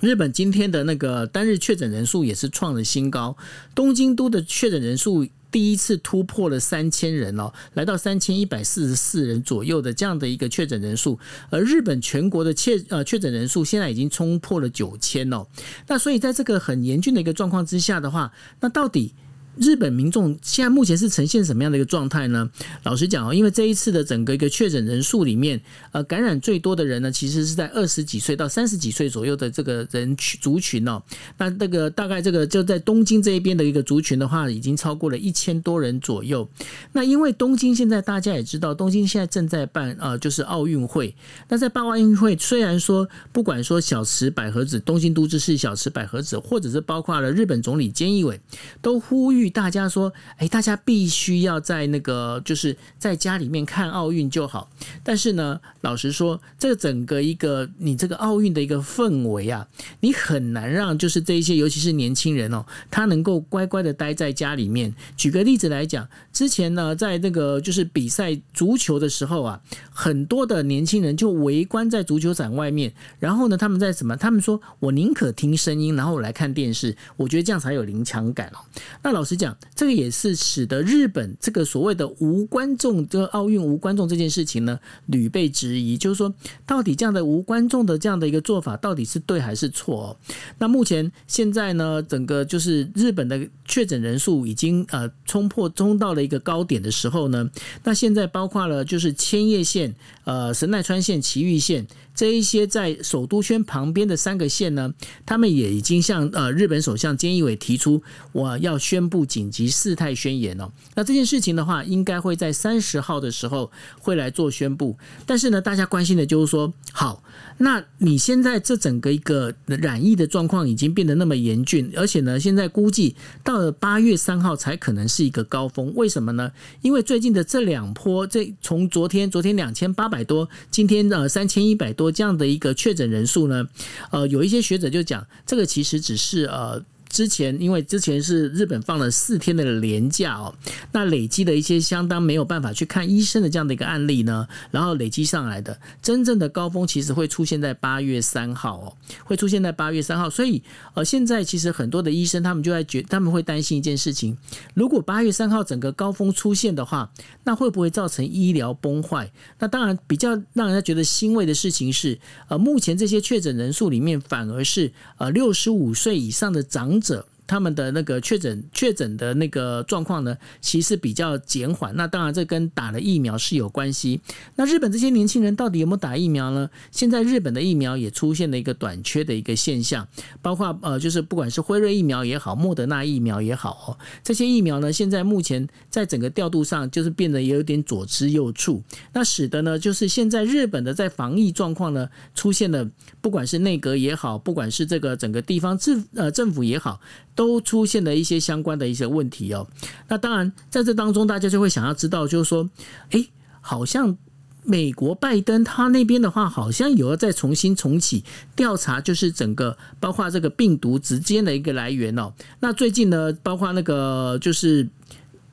[0.00, 3.36] 日本今天的那个单日确诊人数也是创了新高，
[3.74, 11.18] 东京都的确诊人数第一次突破了三千人哦，来到三千一百四十四人左右的这样的一个确诊人数，
[11.50, 15.46] 而日本全国的确呃确诊人数现在已经冲破了九千哦，
[15.86, 19.14] 那所以在这个很严峻的一个状况之下的话，那到底？
[19.56, 22.48] 日本民众现在目前是呈现什么样的一个状态呢？
[22.82, 25.60] 老实讲哦，因为这一次的整个一个确诊人数里面，
[25.92, 31.02] 呃，感染最多的人呢，其实是在二十几岁到三十几岁左右的这个人群族群哦。
[31.38, 36.46] 那那个大概这个就在东京这一边的一个族群的话，已经超过了一千多人左右。
[36.92, 41.14] 那因为东京现在大家也知道，东京现在正在办呃就是奥运会。
[41.48, 48.38] 那在办奥运会，虽然说不管说小池百合子、东京都知事小池百合子，或者是包括了日本总理菅义伟，
[48.82, 49.45] 都呼吁。
[49.50, 54.68] 大家说，哎，大家必须要在那个，就是在家里面看奥运就好。
[55.04, 59.66] 但是呢，老实说，这整个一个你这个奥运的一个氛围啊，
[60.00, 64.92] 你很难让就是这一些，尤其是年轻人哦，他能够乖乖的待在家里面。
[65.16, 69.60] 举个例子来讲，之前呢，在那个就是比赛足球的时候啊，
[69.92, 74.16] 很多的年轻人就围观在足球场外面，然后呢，他们在什么？
[74.16, 78.58] 他们说我宁可听声音，然后我来看电视，我觉得这样才有临场感哦。
[79.04, 79.35] 那老师。
[79.36, 85.96] 讲，这个也是使得日本这个所谓的无观众，这个奥运无观众这件事情呢，屡被质疑。
[85.98, 86.32] 就是说，
[86.64, 90.18] 到底这样的无观众的这样的一个做法，到底是对还是错？
[90.58, 97.50] 那目前现在呢，整个就是日本的确诊人数已经呃冲破冲到了一个高点的时候呢，
[97.84, 99.94] 那现在包括了就是千叶县、
[100.24, 101.86] 呃神奈川县、埼玉县。
[102.16, 104.94] 这一些在首都圈旁边的三个县呢，
[105.26, 108.02] 他们也已经向呃日本首相菅义伟提出，
[108.32, 110.72] 我要宣布紧急事态宣言哦。
[110.94, 114.96] 那这件事情的话，应该会在三十号的时候会来做宣布。
[115.26, 117.22] 但是呢，大家关心的就是说，好，
[117.58, 123.14] 那你现在这整个一个染疫的状况已经变得那么严峻，而且呢，现在估计
[123.44, 125.92] 到呃八月三号才可能是一个高峰。
[125.94, 126.52] 为什么呢？
[126.82, 132.10] 因为最近的这两波，这从昨天昨天两千八百多，今天呃三千一百多。
[132.12, 133.66] 这样的一个确诊人数呢，
[134.10, 136.82] 呃，有一些学者就讲，这个其实只是呃。
[137.16, 140.54] 之前因为之前是日本放了四天的连假哦，
[140.92, 148.92] 那累积的一些相当没有办法去看医生的这样的一个案例呢，然后累积上来的真正的高峰其实会出现在八月三号哦，
[149.24, 150.62] 会出现在八月三号，所以
[150.92, 154.36] 呃现在其实很多的医生他们就在觉他们会担心一件事情，
[154.74, 157.10] 如果八月三号整个高峰出现的话，
[157.44, 159.32] 那会不会造成医疗崩坏？
[159.58, 167.00] 那当然比较让人家觉得欣慰的事情是，呃目前这些确诊人数里面反而是呃六十五岁以上的长。
[167.06, 171.94] 者他们的那个确诊确诊的那个状况呢，其实比较减缓。
[171.96, 174.20] 那当然，这跟打了疫苗是有关系。
[174.56, 176.68] 那日本这些年轻人到底有没有打疫苗呢？
[176.90, 180.06] 现在日本的疫苗也出现了一个短缺的一个现象，
[180.42, 188.82] 包括呃，就是不管是辉瑞疫苗也好，莫德纳疫苗也好哦，这些疫苗呢，现在目前在整个调度上就是变得也有点左支右绌。
[189.12, 192.88] 那使得呢，就是现在日本的在防疫状况呢，出现了
[193.20, 197.00] 不管是内阁也好，不管是这个整个地方政呃政府也好。
[197.36, 199.64] 都出现了一些相关的一些问题哦。
[200.08, 202.68] 那当然，在这当中，大家就会想要知道，就是说，
[203.10, 203.28] 诶，
[203.60, 204.16] 好像
[204.64, 208.24] 美国拜登他那边的话，好像有要再重新重启
[208.56, 212.32] 调查，就是整个包括这个病毒之间的一个来源哦。
[212.58, 214.88] 那最近呢，包括那个就是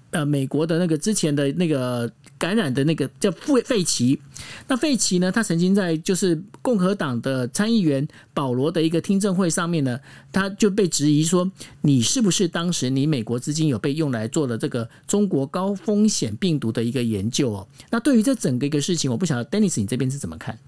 [0.10, 2.12] 呃，美国的那个之前的那个。
[2.44, 4.20] 感染的那个叫费费奇，
[4.68, 5.32] 那费奇呢？
[5.32, 9.98] 他曾经在就是共和党的参议员保罗的一个听证会上面呢，
[10.30, 17.66] 他就被质疑说，你是不是当时你美国资金有被用来做了这个中国高风险病毒的一个研究哦？
[17.90, 20.60] 那对于这整个一个事情，我不晓得 Dennis 你这边是怎么看？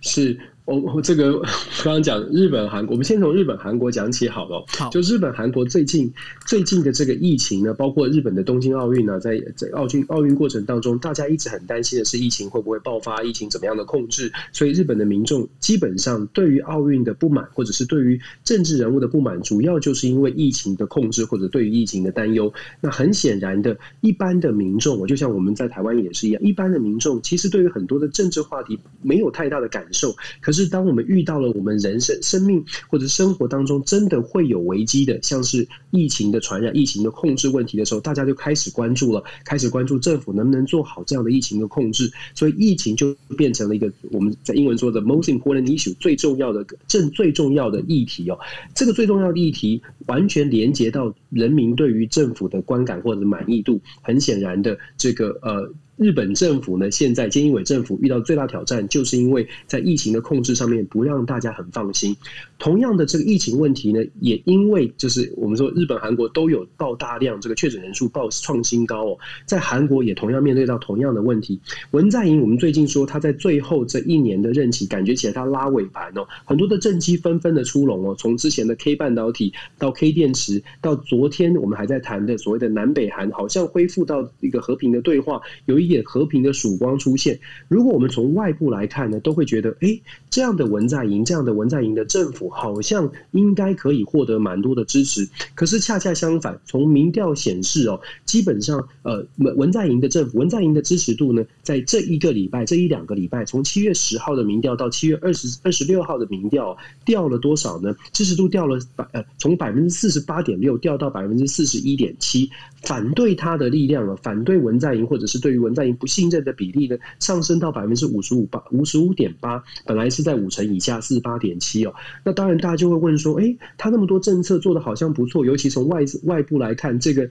[0.00, 0.36] 是。
[0.66, 1.38] 我这个
[1.84, 4.64] 刚刚讲日本韩国，我们先从日本韩国讲起好了。
[4.76, 6.12] 好，就日本韩国最近
[6.44, 14.32] 最近的这个疫情呢，包括日本的东京奥运呢，在在奥运奥运过程当中，大家一直很担心的是疫情会不会爆发，疫情怎么样的控制。
[14.52, 22.52] 所以日本的民众基本上对于奥运的不满，或者是对于政治人物的不满，主要就是因为疫情的控制或者对于疫情的担忧。
[22.80, 30.55] 那很显然的，一般的民众，我就像我们在台湾也是一样，一般的民众其实对于很多的政治话题没有太大的感受，可是。
[30.56, 42.10] 是当我们遇到了我们人生生命或者生活当中真的会有危机的，像是疫情的传染、疫情的控制问题的时候，大家就开始关注了，开始关注政府能不能做好这样的疫情的控制。
[42.34, 48.38] 所以疫情就变成了一个我们在英文说的 most important issue 最重要的正最重要的议题哦。
[48.74, 53.80] 这个最重要的议题完全连接到人民对于政府的观感或者满意度。
[54.02, 55.70] 很显然的，这个呃。
[55.96, 62.14] 日本政府呢，现在菅义伟政府遇到最大挑战，就是因为在疫情的控制上面不让大家很放心。
[62.58, 71.58] 同样的，这个疫情问题呢，也因为就是我们说日本、韩国都有报大量这个确诊人数报创新高哦，在韩国也同样面对到同样的问题。
[71.92, 85.85] 文在寅，我们最近说他在最后这一年的任期，感觉起来他拉尾盘哦，很多的政绩纷纷的出笼哦，从之前的 K 半导体到 K 电池，到昨天我们还在谈的所谓的南北韩，好像恢复到一个和平的对话，有一。
[85.86, 87.38] 一点和平的曙光出现。
[87.68, 95.28] 如果我们从外部来看呢，都会觉得，哎，这样的文在寅，这样的文在寅的政府，好像应该可以获得蛮多的支持。
[95.54, 107.94] 可是恰恰相反，从民调显示哦，基本上，呃，文文在寅的政府，文在寅的支持度呢，在这一个礼拜，这一两个礼拜，从七月十号的民调到七月二十二十六号的民调，掉了多少呢？
[108.12, 112.50] 支持度掉了百，呃，从百分之四十八点六掉到百分之四十一点七。
[112.82, 121.94] 反对他的力量了，反对文在寅或者是对于文在不信任的比例呢，上升到百分之五十五八五十五点八，本来是在五成以下四十八点七哦。
[122.24, 127.28] 那当然大家就会问说，哎，他那么多政策做的好像不错，尤其从外外部来看，这个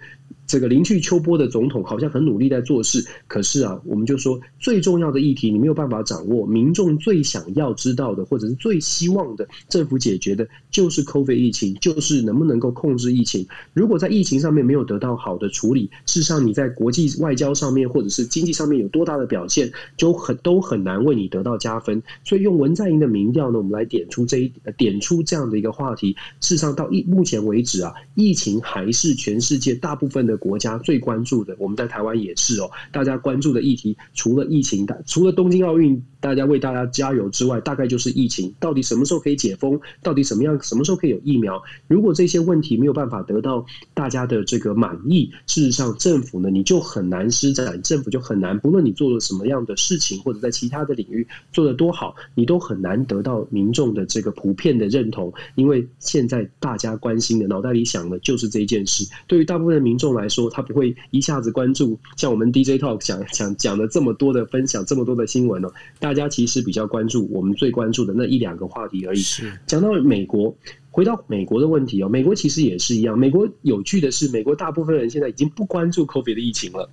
[0.47, 13.47] 这个临去秋波的总统好像很努力在做事，可是啊，我们就说最重要的议题你没有办法掌握，民众最想要知道的或者是最希望的政府解决的，就是 COVID 疫情，就是能不能够控制疫情。
[13.73, 22.03] 如果在疫情上面没有得到好的处理，事实上你在国际外交上面或者是经济上面有多大的表现，就很都很难为你得到加分。
[22.23, 26.15] 所以用文在寅的民调呢，我们来点出这一点出这样的一个话题。
[26.39, 30.34] 事实上到一目前为止啊，疫情还是全世界大部分的。
[30.37, 32.69] 国家最关注的，我们在台湾也是哦。
[32.91, 38.51] 大家关注的议题，除了疫情的，除了东京奥运，大家为大家加油之外，大概就是疫情。
[38.59, 39.79] 到底什么时候可以解封？
[40.01, 40.59] 到底什么样？
[40.59, 41.61] 什么时候可以有疫苗？
[41.87, 43.63] 如果这些问题没有办法得到
[43.93, 48.57] 大家的这个满意，事实上政府呢，你就很难施展，政府就很难。
[48.57, 55.31] 不论你做了什么样的事情，或者在其他的领域做的多好，你都很难得到民众的这个普遍的认同。
[55.53, 59.07] 因为现在大家关心的，脑袋里想的就是这件事。
[59.27, 65.71] 对于大部分的民众来，说，他不会一下子关注像我们 DJ Talk 讲讲讲的这么多的分享，这么多的新闻哦。
[65.99, 69.21] 大家其实比较关注我们最关注的那一两个话题而已。
[69.67, 70.55] 讲到美国，
[70.89, 73.19] 回到美国的问题哦，美国其实也是一样。
[73.19, 76.89] 美国有趣的是，美国大部分人现在已经不关注 COVID 的疫情了。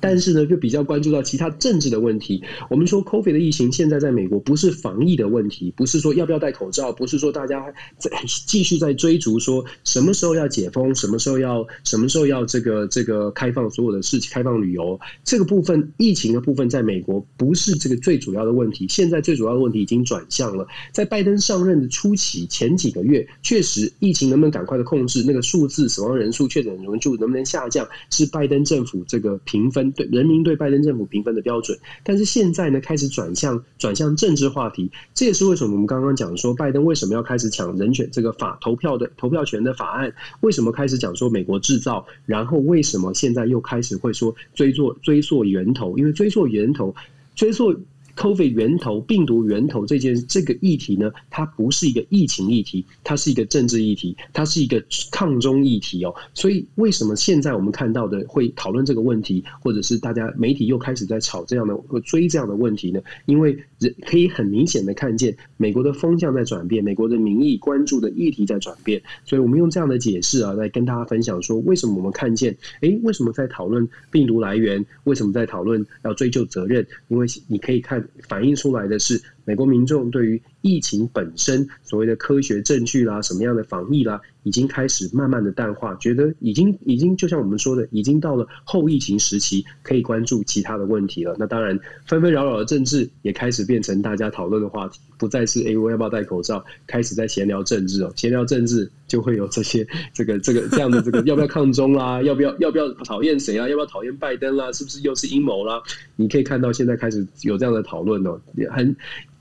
[0.00, 2.42] 但是呢，就比较关注到其他政治的问题。
[2.70, 7.64] 我们说，COVID 的疫情现在在美国不是防疫的问题，不是说要不要戴口罩，不是说大家
[7.98, 8.10] 在
[8.46, 18.86] 继续在追逐说什么时候要解封，什么时候要什么时候要这个这个开放所有的事情，开放旅游这个部分，疫情的部分在美国不是这个最主要的问题。
[18.88, 29.38] 现在最主要的问题已经转向了，在拜登上任的初期前几个月，确实疫情能不能赶快的控制，那个数字死亡人数、确诊人数能不能下降，是拜登政府这个。
[29.52, 46.94] 评分对人民对拜登政府评分的标准，但是现在呢开始转向转向政治话题，这也是为什么我们刚刚讲说拜登为什么要开始抢人权这个法投票的投票权的法案，为什么开始讲说美国制造，然后为什么现在又开始会说追溯追溯源头，因为追溯源头
[47.36, 47.78] 追溯。
[48.16, 56.14] COVID 源头、病毒源头这件这个议题呢，它不是一个疫情议题，它是一个政治议题，它是一个抗中议题哦。
[56.34, 63.00] 所以，为什么现在我们看到的会讨论这个问题，或者是大家媒体又开始在炒这样的、追这样的问题呢？
[63.26, 63.58] 因为
[64.06, 69.02] 可以很明显的看见美国的风向在转变，美国的民意关注的议题在转变。
[69.24, 74.84] 所以我们用这样的解释啊，来跟大家分享说，为什么我们看见，哎，为什么在讨论病毒来源？
[75.04, 76.86] 为什么在讨论要追究责任？
[77.08, 78.06] 因为你可以看。
[78.28, 79.20] 反映出来的是。
[79.44, 91.34] 美国民众对于疫情本身所谓的科学证据啦，什么样的防疫啦，已经开始慢慢的淡化，觉得已经已经就像我们说的，已经到了后疫情时期，可以关注其他的问题了。
[91.38, 105.82] 那当然，纷纷扰扰的政治也开始变成大家讨论的话题，不再是哎我要不要戴口罩，开始在闲聊政治哦，闲聊政治就会有这些这个这个这样的这个要不要抗中啦，要不要要不要讨厌谁啊，要不要讨厌拜登啦，是不是又是阴谋啦？
[106.14, 108.40] 你可以看到现在开始有这样的讨论哦，
[108.70, 108.94] 很。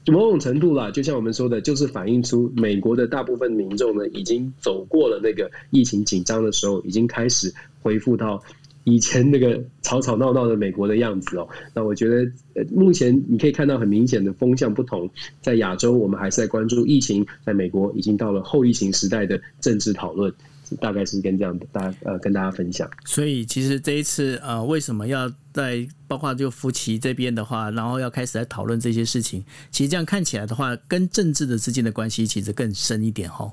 [0.07, 8.41] 某种程度啦，就像我们说的，就是反映出美国的大部分民众呢，已经走过了那个疫情紧张的时候，已经开始恢复到
[8.83, 11.47] 以前那个吵吵闹闹的美国的样子哦。
[11.75, 15.07] 那我觉得，目前你可以看到很明显的风向不同，
[15.39, 20.33] 在亚洲我们还是在关注疫情，在美国已经到了后疫情时代的政治讨论。
[20.77, 33.51] 大概是跟这样的大呃跟大家分享，所以其实这一次呃为什么要在包括就夫妻这边的话，然后要开始来讨论这些事情，其实这样看起来的话，跟政治的之间的关系其实更深一点哈。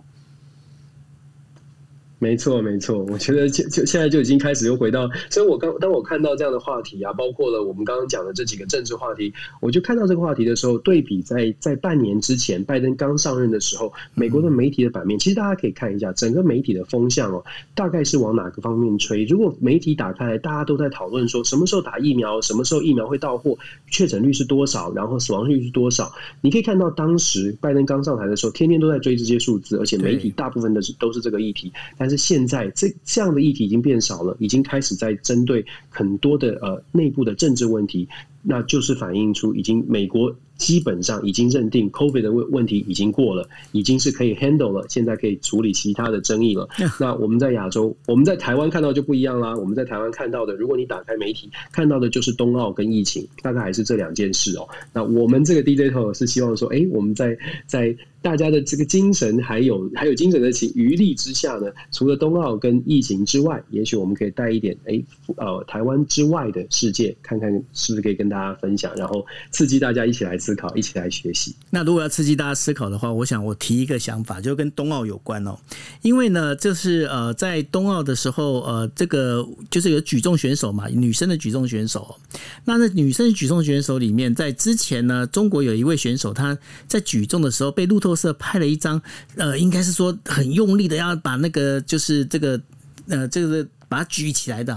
[2.20, 17.44] 没错，没错，我觉得就就现在就已经开始又回到，所以我刚当我看到这样的话题啊，包括了我们刚刚讲的这几个政治话题，我就看到这个话题的时候，对比在在半年之前拜登刚上任的时候，美国的媒体的版面，其实大家可以看一下整个媒体的风向哦，
[17.74, 19.24] 大概是往哪个方面吹？
[19.24, 23.56] 如果媒体打开来，大家都在讨论说什么时候打疫苗，什么时候疫苗会到货，
[23.90, 26.10] 确诊率是多少，然后死亡率是多少？
[26.40, 38.09] 你可以看到当时拜登刚上台的时候，天天都在追这些数字，而且媒体大部分的是都是这个议题，但但是现在这这样的议题已经变少了，已经开始在针对很多的呃内部的政治问题，
[38.42, 40.34] 那就是反映出已经美国。
[40.59, 46.68] 基本上已经认定 COVID 的问问题已经过了，已经是可以 handle 了，现在可以处理其他的争议了。
[46.98, 49.56] 那我们在亚洲，我们在台湾看到就不一样啦。
[49.56, 54.68] 我们在台湾看到的，如果你打开媒体看到的，就是冬奥跟疫情，大概还是这两件事哦。
[54.92, 57.36] 那我们这个 DJ 头是希望说，哎，我们在
[57.66, 65.00] 在大家的这个精神还有还有精神的情余力之下呢，除了冬奥跟疫情之外，也许我们可以带一点哎
[65.36, 71.55] 呃台湾之外的世界，看看是不是可以跟大大家分享，然后刺激大家一起来思考，一起来学习。
[71.68, 75.59] 那如果要刺激大家思考的话，我想我提一个想法，就跟冬奥有关哦。
[76.01, 82.16] 因为呢，就是呃，在冬奥的时候，呃，这个就是有举重选手嘛，女生的举重选手。
[82.64, 89.03] 那那女生举重选手里面，在之前呢，中国有一位选手，他在举重的时候被路透社拍了一张，
[89.36, 92.59] 呃，应该是说很用力的要把那个就是这个
[93.09, 94.74] 呃这个把它举起来的，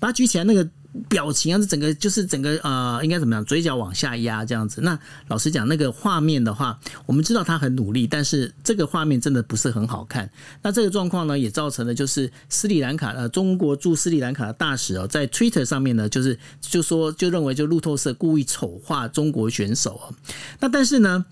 [0.00, 0.68] 把它举起来那个。
[1.08, 3.44] 表情啊，这整个就是整个呃，应该怎么样？
[3.44, 4.80] 嘴角往下压这样子。
[4.82, 10.30] 那老实讲，那个画面的话，我们知道他很努力，但是这个画面真的不是很好看。
[10.62, 20.14] 那这个状况呢，也造成了就是斯里兰卡呃，中国驻斯里兰卡的大使哦，在 Twitter 上面呢，就是就说就认为就路透社故意丑化中国选手哦。
[20.60, 21.24] 那但是呢？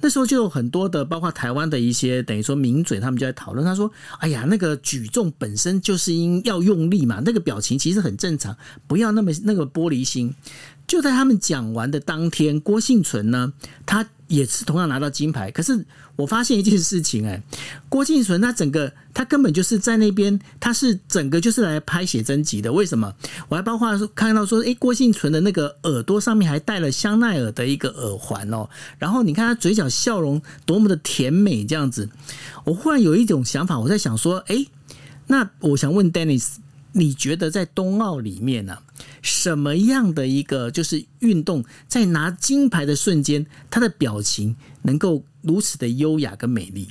[0.00, 3.64] 那时候就有很多的，包括台湾的一些等于说名嘴，他们就在讨论。
[3.64, 3.90] 他说
[4.20, 10.34] ：“哎呀，那个举重本身就是因要用力嘛，那个表情其实很正常，不要那么那个玻璃心。”
[10.86, 13.52] 就在他们讲完的当天，郭幸存呢，
[13.84, 14.06] 他。
[14.28, 15.86] 也是同样拿到金牌，可是
[16.16, 17.42] 我发现一件事情，哎，
[17.88, 22.72] 郭敬存他整个他根本就是在那边，他是整个就是来拍写真集的。
[22.72, 23.14] 为什么？
[23.48, 32.08] 我还包括看到说，哎，郭敬存的那个耳朵上面还戴了香奈儿的一个耳环哦，然后你看他嘴角笑容多么的甜美，这样子，
[32.64, 34.66] 我忽然有一种想法，我在想说，哎，
[35.26, 36.56] 那我想问 Dennis。
[36.98, 38.78] 你觉得在冬奥里面呢，
[39.20, 46.88] 什么样的一个就是运动，在拿金牌的瞬间，他的表情能够如此的优雅跟美丽？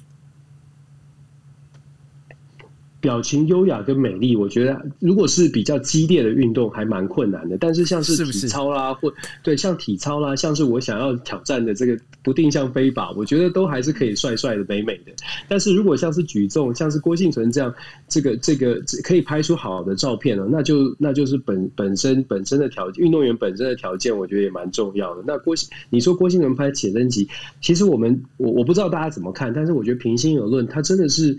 [3.05, 7.55] 表情优雅跟美丽，我觉得如果是比较激烈的运动，还蛮困难的。
[7.55, 15.11] 但是像是体操啦，或对像体操啦，像是我想要挑战的这个不定向飞靶，我觉得都还是可以帅帅的、美美的。
[15.47, 17.71] 但是如果像是举重，像是郭幸存这样，
[18.07, 25.23] 这个这个可以拍出好的照片了，那就那就是本本身本身的条运动员本身的条件，我觉得也蛮重要的。
[25.27, 25.53] 那郭
[25.91, 27.29] 你说郭幸存拍写真集，
[27.61, 31.37] 其实我们我我不知道大家怎么看，但是我觉得平心而论，他真的是。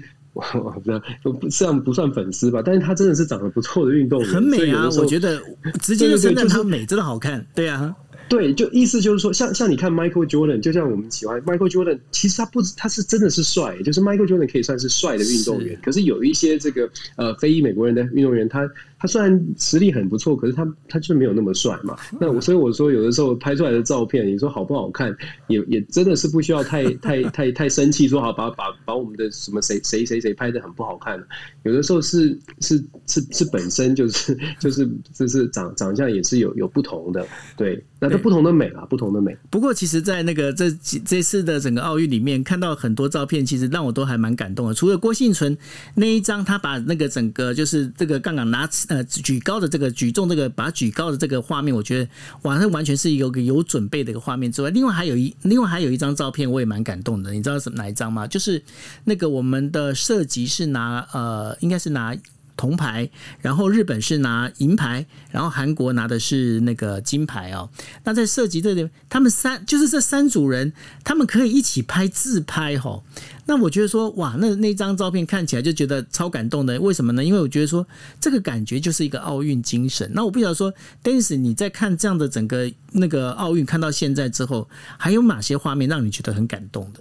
[0.55, 1.03] 我不知道，
[1.51, 4.89] 虽然不算粉丝吧，但是他真的是长得不错的运动员，很美啊！
[4.99, 5.41] 我觉得
[5.81, 7.95] 直接就称赞他美，真的好看，对啊。
[8.29, 15.79] 对，就意思就是说，像像你看 Michael Jordan，就像我们喜欢 Michael Jordan，其实他不，他是真的是帅，就是 Michael Jordan 可以算是帅的运动员。
[15.81, 18.69] 可是有一些这个呃非裔美国人的运动员，他
[19.07, 21.97] 他虽然实力很不错，可是他他就是没有那么帅嘛。
[22.21, 31.23] 那我所以我说，有的时候拍出来的照片，你说好不好看，也也真的是不需要太太太太生气，说好把把把我们的什么谁谁谁谁拍的很不好看。
[31.63, 37.25] 有的时候是是是是本身就是就是就是长长相也是有有不同的，
[37.57, 38.17] 对，那。
[38.17, 39.37] 不同的美啊，不同的美。
[39.51, 40.69] 不过，其实，在那个这
[41.05, 44.73] 这次的整个奥运里面，看到很多照片，其实让我都还蛮感动的。
[44.75, 45.57] 除了郭幸存
[45.95, 52.09] 那一张，他把那个整个就是这个杠杆拿呃举高的这个举重这个把举高的这个画面，我觉得
[52.43, 57.33] 完，完全是有个有准备的一个画面之外，另外还有一另外还有一张照片，我也蛮感动的。
[57.33, 58.27] 你知道是哪一张吗？
[58.27, 58.63] 就是
[59.05, 62.17] 那个我们的设计是拿呃，应该是拿。
[62.57, 63.09] 铜牌，
[63.41, 67.69] 然后日本是拿银牌，然后韩国拿的是那个金牌哦。
[68.05, 70.73] 那在涉及这里，他们三就是这三组人，
[71.05, 73.03] 他们可以一起拍自拍哈。
[73.49, 76.81] 那我觉得说，哇，那那张照片看起来就觉得超感动的。
[76.81, 77.23] 为什么呢？
[77.23, 77.87] 因为我觉得说，
[78.21, 80.11] 这个感觉就是一个奥运精神。
[80.15, 80.73] 那我不晓得说
[81.05, 87.01] ，Dennis，你在看这样的整个那个奥运看到现在之后，还有哪些画面让你觉得很感动的？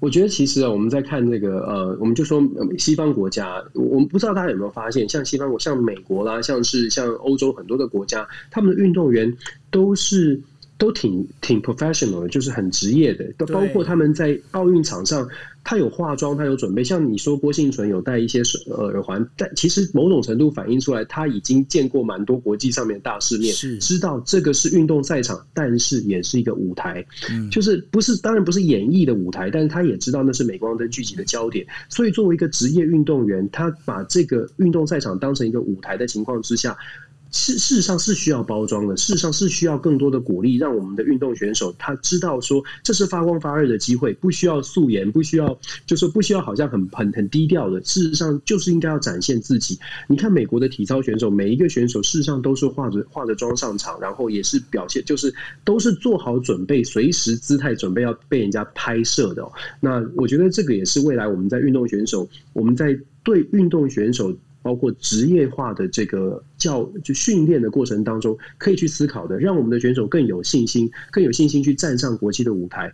[0.00, 2.42] 我觉得其实啊，我们在看这个呃，我们就说
[2.78, 9.36] 西方国家，我们不知道大家有没有发现，像西方国，像美国啦，像是像欧洲很多的国家，他们的运动员
[9.70, 10.40] 都是
[10.80, 15.28] 都挺挺 professional 的，就是很职业的，都包括他们在奥运场上。
[15.62, 16.82] 他有化妆，他有准备。
[16.82, 31.66] 像你说郭幸存有戴一些耳耳环，但其实某种程度反映出来，他已经见过蛮多国际上面的大世面，知道这个是运动赛场，但是也是一个舞台，嗯就是不是当然不是演绎的舞台，但是他也知道那是镁光灯聚集的焦点。
[31.90, 36.74] 所以作为一个职业运动员，他把这个运动赛场当成一个舞台的情况之下。
[37.30, 49.78] 事事实上是需要包装的，事实上是需要更多的鼓励，让我们的运动选手他知道说这是发光发热的机会，不需要素颜，不需要就是不需要好像很很很低调的，事实上就是应该要展现自己。
[50.08, 55.32] 你看美国的体操选手，每一个选手事实上都是化着化着妆上场，然后也是表现就是
[55.64, 59.46] 都是做好准备，随时姿态准备要被人家拍摄的。
[59.80, 64.36] 那我觉得这个也是未来我们在运动选手，我们在对运动选手。
[64.62, 72.92] 包括职业化的这个教就训练的过程当中，可以去思考的，让我们的选手更有信心，更有信心去站上国际的舞台。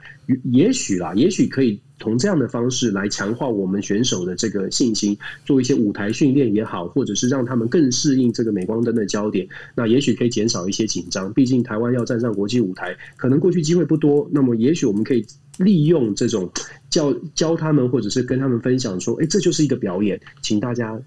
[0.53, 9.47] 也许啦，也许可以从这样的方式来强化我们选手的这个信心，做一些舞台训练也好，或者是让他们更适应这个镁光灯的焦点。
[9.75, 11.33] 那也许可以减少一些紧张。
[11.33, 14.29] 毕竟台湾要站上国际舞台，可能过去机会不多。
[14.33, 15.27] 那么也许我们可以
[15.59, 16.49] 利用这种
[16.91, 21.01] 教教他们，或者是跟他们分享说：“哎，这就是一个表演，请大家。”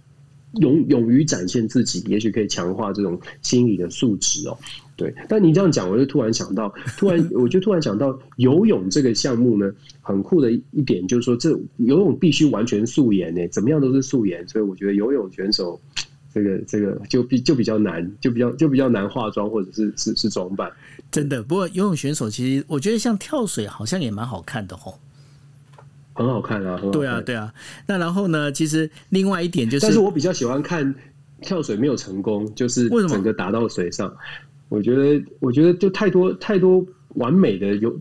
[0.53, 4.57] 勇勇于展现自己，也许可以强化这种心理的素质哦。
[4.95, 9.71] 对，但你这样讲，我就突然想到，突然我就突然想到，游泳这个项目呢，
[10.01, 15.79] 很酷的一点就是说，这游泳必须完全素颜呢，怎么样都是素颜，所以我觉得游泳选手
[16.33, 20.69] 这个这个就比就比较难，就比较就比较难化妆或者是是是装扮。
[21.09, 24.93] 真的，不过游泳选手其实我觉得像跳水好像也蛮好看的哦。
[26.19, 26.77] 很好看啊！
[26.91, 27.53] 对啊，对啊。
[27.87, 28.51] 那然后呢？
[28.51, 30.93] 其实另外一点就是，但是我比较喜欢看
[31.41, 34.13] 跳水没有成功，就是整个打到水上。
[34.67, 37.97] 我觉得，我觉得就太多太多完美的有，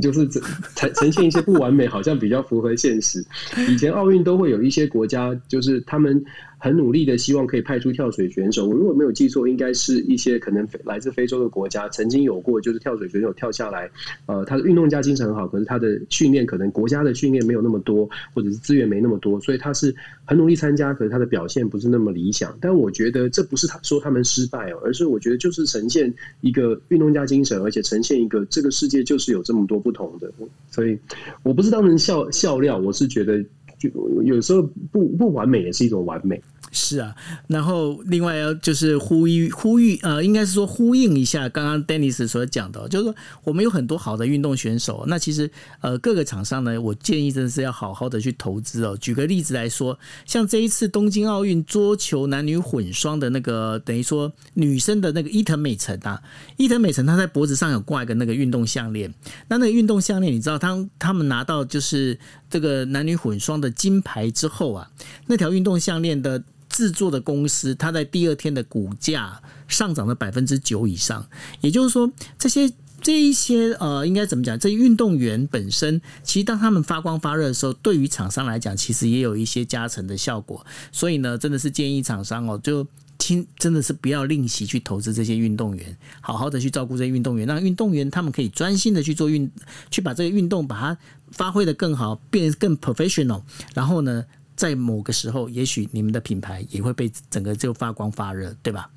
[0.00, 0.28] 就是
[0.76, 3.24] 呈呈现一些不完美，好像比较符合现实。
[3.68, 6.24] 以前奥运都会有一些国家，就是他们。
[6.62, 8.68] 很努力的希望可以派出跳水选手。
[8.68, 13.90] 我如果没有记错，应该是一些可能来自非洲的国家，曾经有过就是跳水选手跳下来，
[14.26, 19.92] 呃，他的运动家精神很好，可是他的训练可能国家的训练没有那么多，或者是资源没那么多，所以他是
[20.24, 22.56] 很努力参加，可是他的表现不是那么理想。
[22.60, 30.32] 但我觉得这不是他说他们失败哦，而是我觉得就是呈现一个运动家精神，而且呈现一个这个世界就是有这么多不同的。
[30.70, 30.96] 所以
[31.42, 33.44] 我不是当成笑笑料，我是觉得
[33.80, 33.90] 就
[34.22, 36.40] 有时候不不完美也是一种完美。
[36.74, 37.14] 是啊，
[37.48, 43.14] 然后另外要就是呼吁呼吁呃，应该是说呼应一下刚刚 Dennis 所讲的，就是说
[43.44, 45.50] 我们有很多好的运动选手，那其实
[45.82, 48.96] 呃各个厂商呢，我建议真的是要好好的去投资哦。
[48.98, 56.22] 举个例子来说，像这一次东京奥运桌球男女混双的那个，等于说女生的那个伊藤美诚啊，
[56.56, 59.12] 伊藤美诚她在脖子上有挂一个那个运动项链，
[59.48, 62.18] 那那个运动项链你知道，当他们拿到就是
[62.48, 64.90] 这个男女混双的金牌之后啊，
[65.26, 66.42] 那条运动项链的。
[66.72, 71.24] 制作的公司，它在第二天的股价上涨了百分之九以上。
[71.60, 74.58] 也就是说，这些这一些呃，应该怎么讲？
[74.58, 80.64] 这运动员本身，其实当他们发光发热的时候，对于厂商来讲，其实也有一些加成的效果。
[80.90, 82.86] 所以呢，真的是建议厂商哦，就
[83.18, 89.50] 亲真的是不要吝惜去投资这些运动员，好好的去照顾这些运动员，让运动员他们可以专心的去做运，
[89.90, 90.96] 去把这个运动把它
[91.30, 93.42] 发挥的更好，变得更 professional。
[93.74, 94.24] 然后呢？
[94.62, 98.88] 在某个时候，也许你们的品牌也会被整个就发光发热，对吧？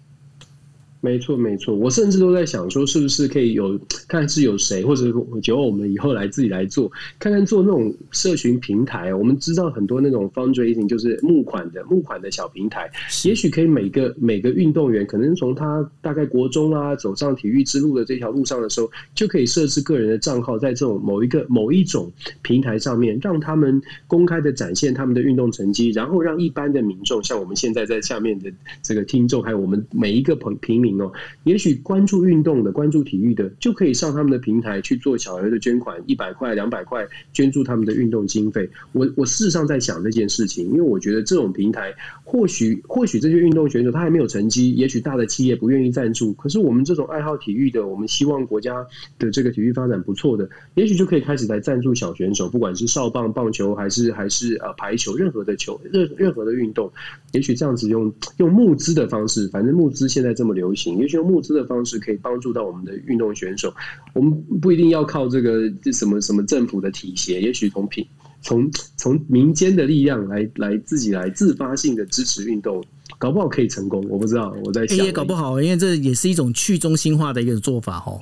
[1.06, 1.76] 没错，没错。
[1.76, 5.04] 我甚至都在想说，是不是可以有看是有谁，或者
[5.44, 9.14] 就我们以后来自己来做，看看做那种社群平台。
[9.14, 12.90] 我们知道很多那种 fundraising 就是募款的募款的小平台，
[13.24, 28.52] 也许可以每个每个运动员，可能从他大概国中啊走上体育之路的这条路上的时候，就可以设置个人的账号，在这种某一个某一种平台上面，让他们公开的展现他们的运动成绩，然后让一般的民众，像我们现在在下面的
[28.82, 30.95] 这个听众，还有我们每一个平平民。
[31.02, 31.12] 哦，
[31.44, 38.70] 也许关注运动的、关注体育的，就可以上他们的平台去做小额的捐款，一百块、两百块，捐助他们的运动经费。
[38.94, 41.94] 我我事实上在想这件事情，因为我觉得这种平台，
[42.24, 48.86] 或许或许这些运动选手他还没有成绩，也许大的企业不愿意赞助，可是我们这种爱好体育的，我们希望国家
[49.20, 56.92] 的这个体育发展不错的，也许就可以开始来赞助小选手，不管是少棒、棒球还是还是呃排球，任何的球任任何的运动，
[57.32, 60.85] 也许这样子用用募资的方式，反正募资现在这么流行。
[60.98, 63.74] 也许用募资的方式可以帮助到我们的运动选手，
[64.14, 64.32] 我们
[64.62, 68.06] 不一定要靠这个什么什么政府的体协，也许从平
[68.42, 72.84] 从从民间的力量来来自己来自发性的支持运动，
[73.18, 74.06] 搞不好可以成功。
[74.10, 78.22] 我不知道，我在想也搞不好，因为这也是一种去中心化的一个做法哦。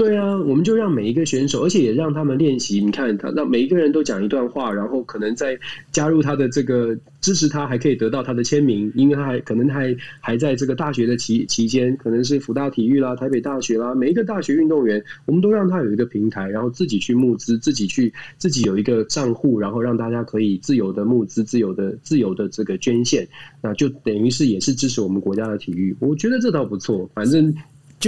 [0.00, 2.82] 对啊，我们就让每一个选手，而且也让他们练习。
[2.82, 5.58] 你看，他让每一个人都讲一段话，然后可能再
[5.92, 23.28] 加入他的这个支持，他还可以得到他的签名，因为他还可能还还在这个大学的期期间，可能是福大体育啦、台北大学啦，每一个大学运动员，我们都让他有一个平台，然后自己去募资，自己去自己有一个账户，然后让大家可以自由的募资、自由的自由的这个捐献，
[23.60, 25.94] 那就等于是也是支持我们国家的体育。
[26.00, 27.54] 我觉得这倒不错，反正。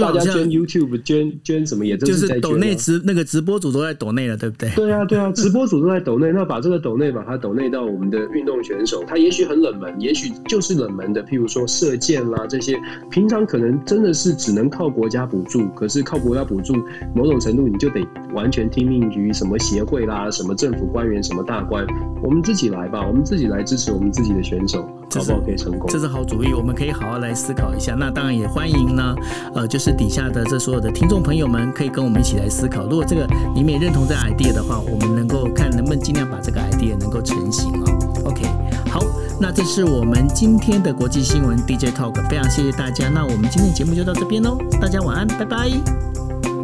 [0.01, 4.69] 大家捐 YouTube 捐捐什么也都是在抖内直那个直播主都在抖内了，对不对？
[4.71, 12.79] 对啊，对啊，直播主都在抖内，那把这个抖内把它抖内到我们的运动选手，他也许很冷门，也许就是冷门的，譬如说射箭啦这些，
[13.11, 16.73] 平常可能真的是只能靠国家补助，可是靠国家补助，
[17.13, 18.01] 某种程度你就得
[18.33, 21.85] 完全听命于什么协会啦、什么政府官员、什么大官，
[22.23, 24.87] 我们自己来吧，我们自己来支持我们自己的选手。
[25.15, 25.87] 好不好可以成功？
[25.91, 27.93] 这是好主意，我们可以好好来思考一下。
[27.93, 29.15] 那当然也欢迎呢，
[29.53, 32.83] 呃，就是是底下的这所有的听众朋友们，可以跟我们一起来思考。
[32.83, 37.91] 如果这个你们也认同这个 idea 的话，我们能够看能不能尽量把这个 idea 能够成型啊。
[38.23, 38.45] OK，
[38.89, 39.01] 好，
[39.41, 43.09] 那这是我们今天的国际新闻 DJ Talk，非常谢谢大家。
[43.09, 45.69] 那我们今天节目就到这边喽，大家晚安，拜拜。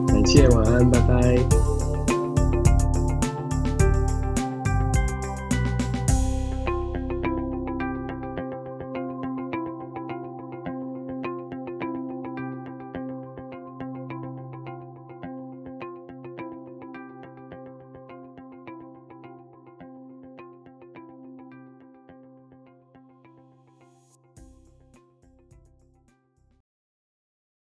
[0.07, 1.78] 感谢，晚安，拜拜。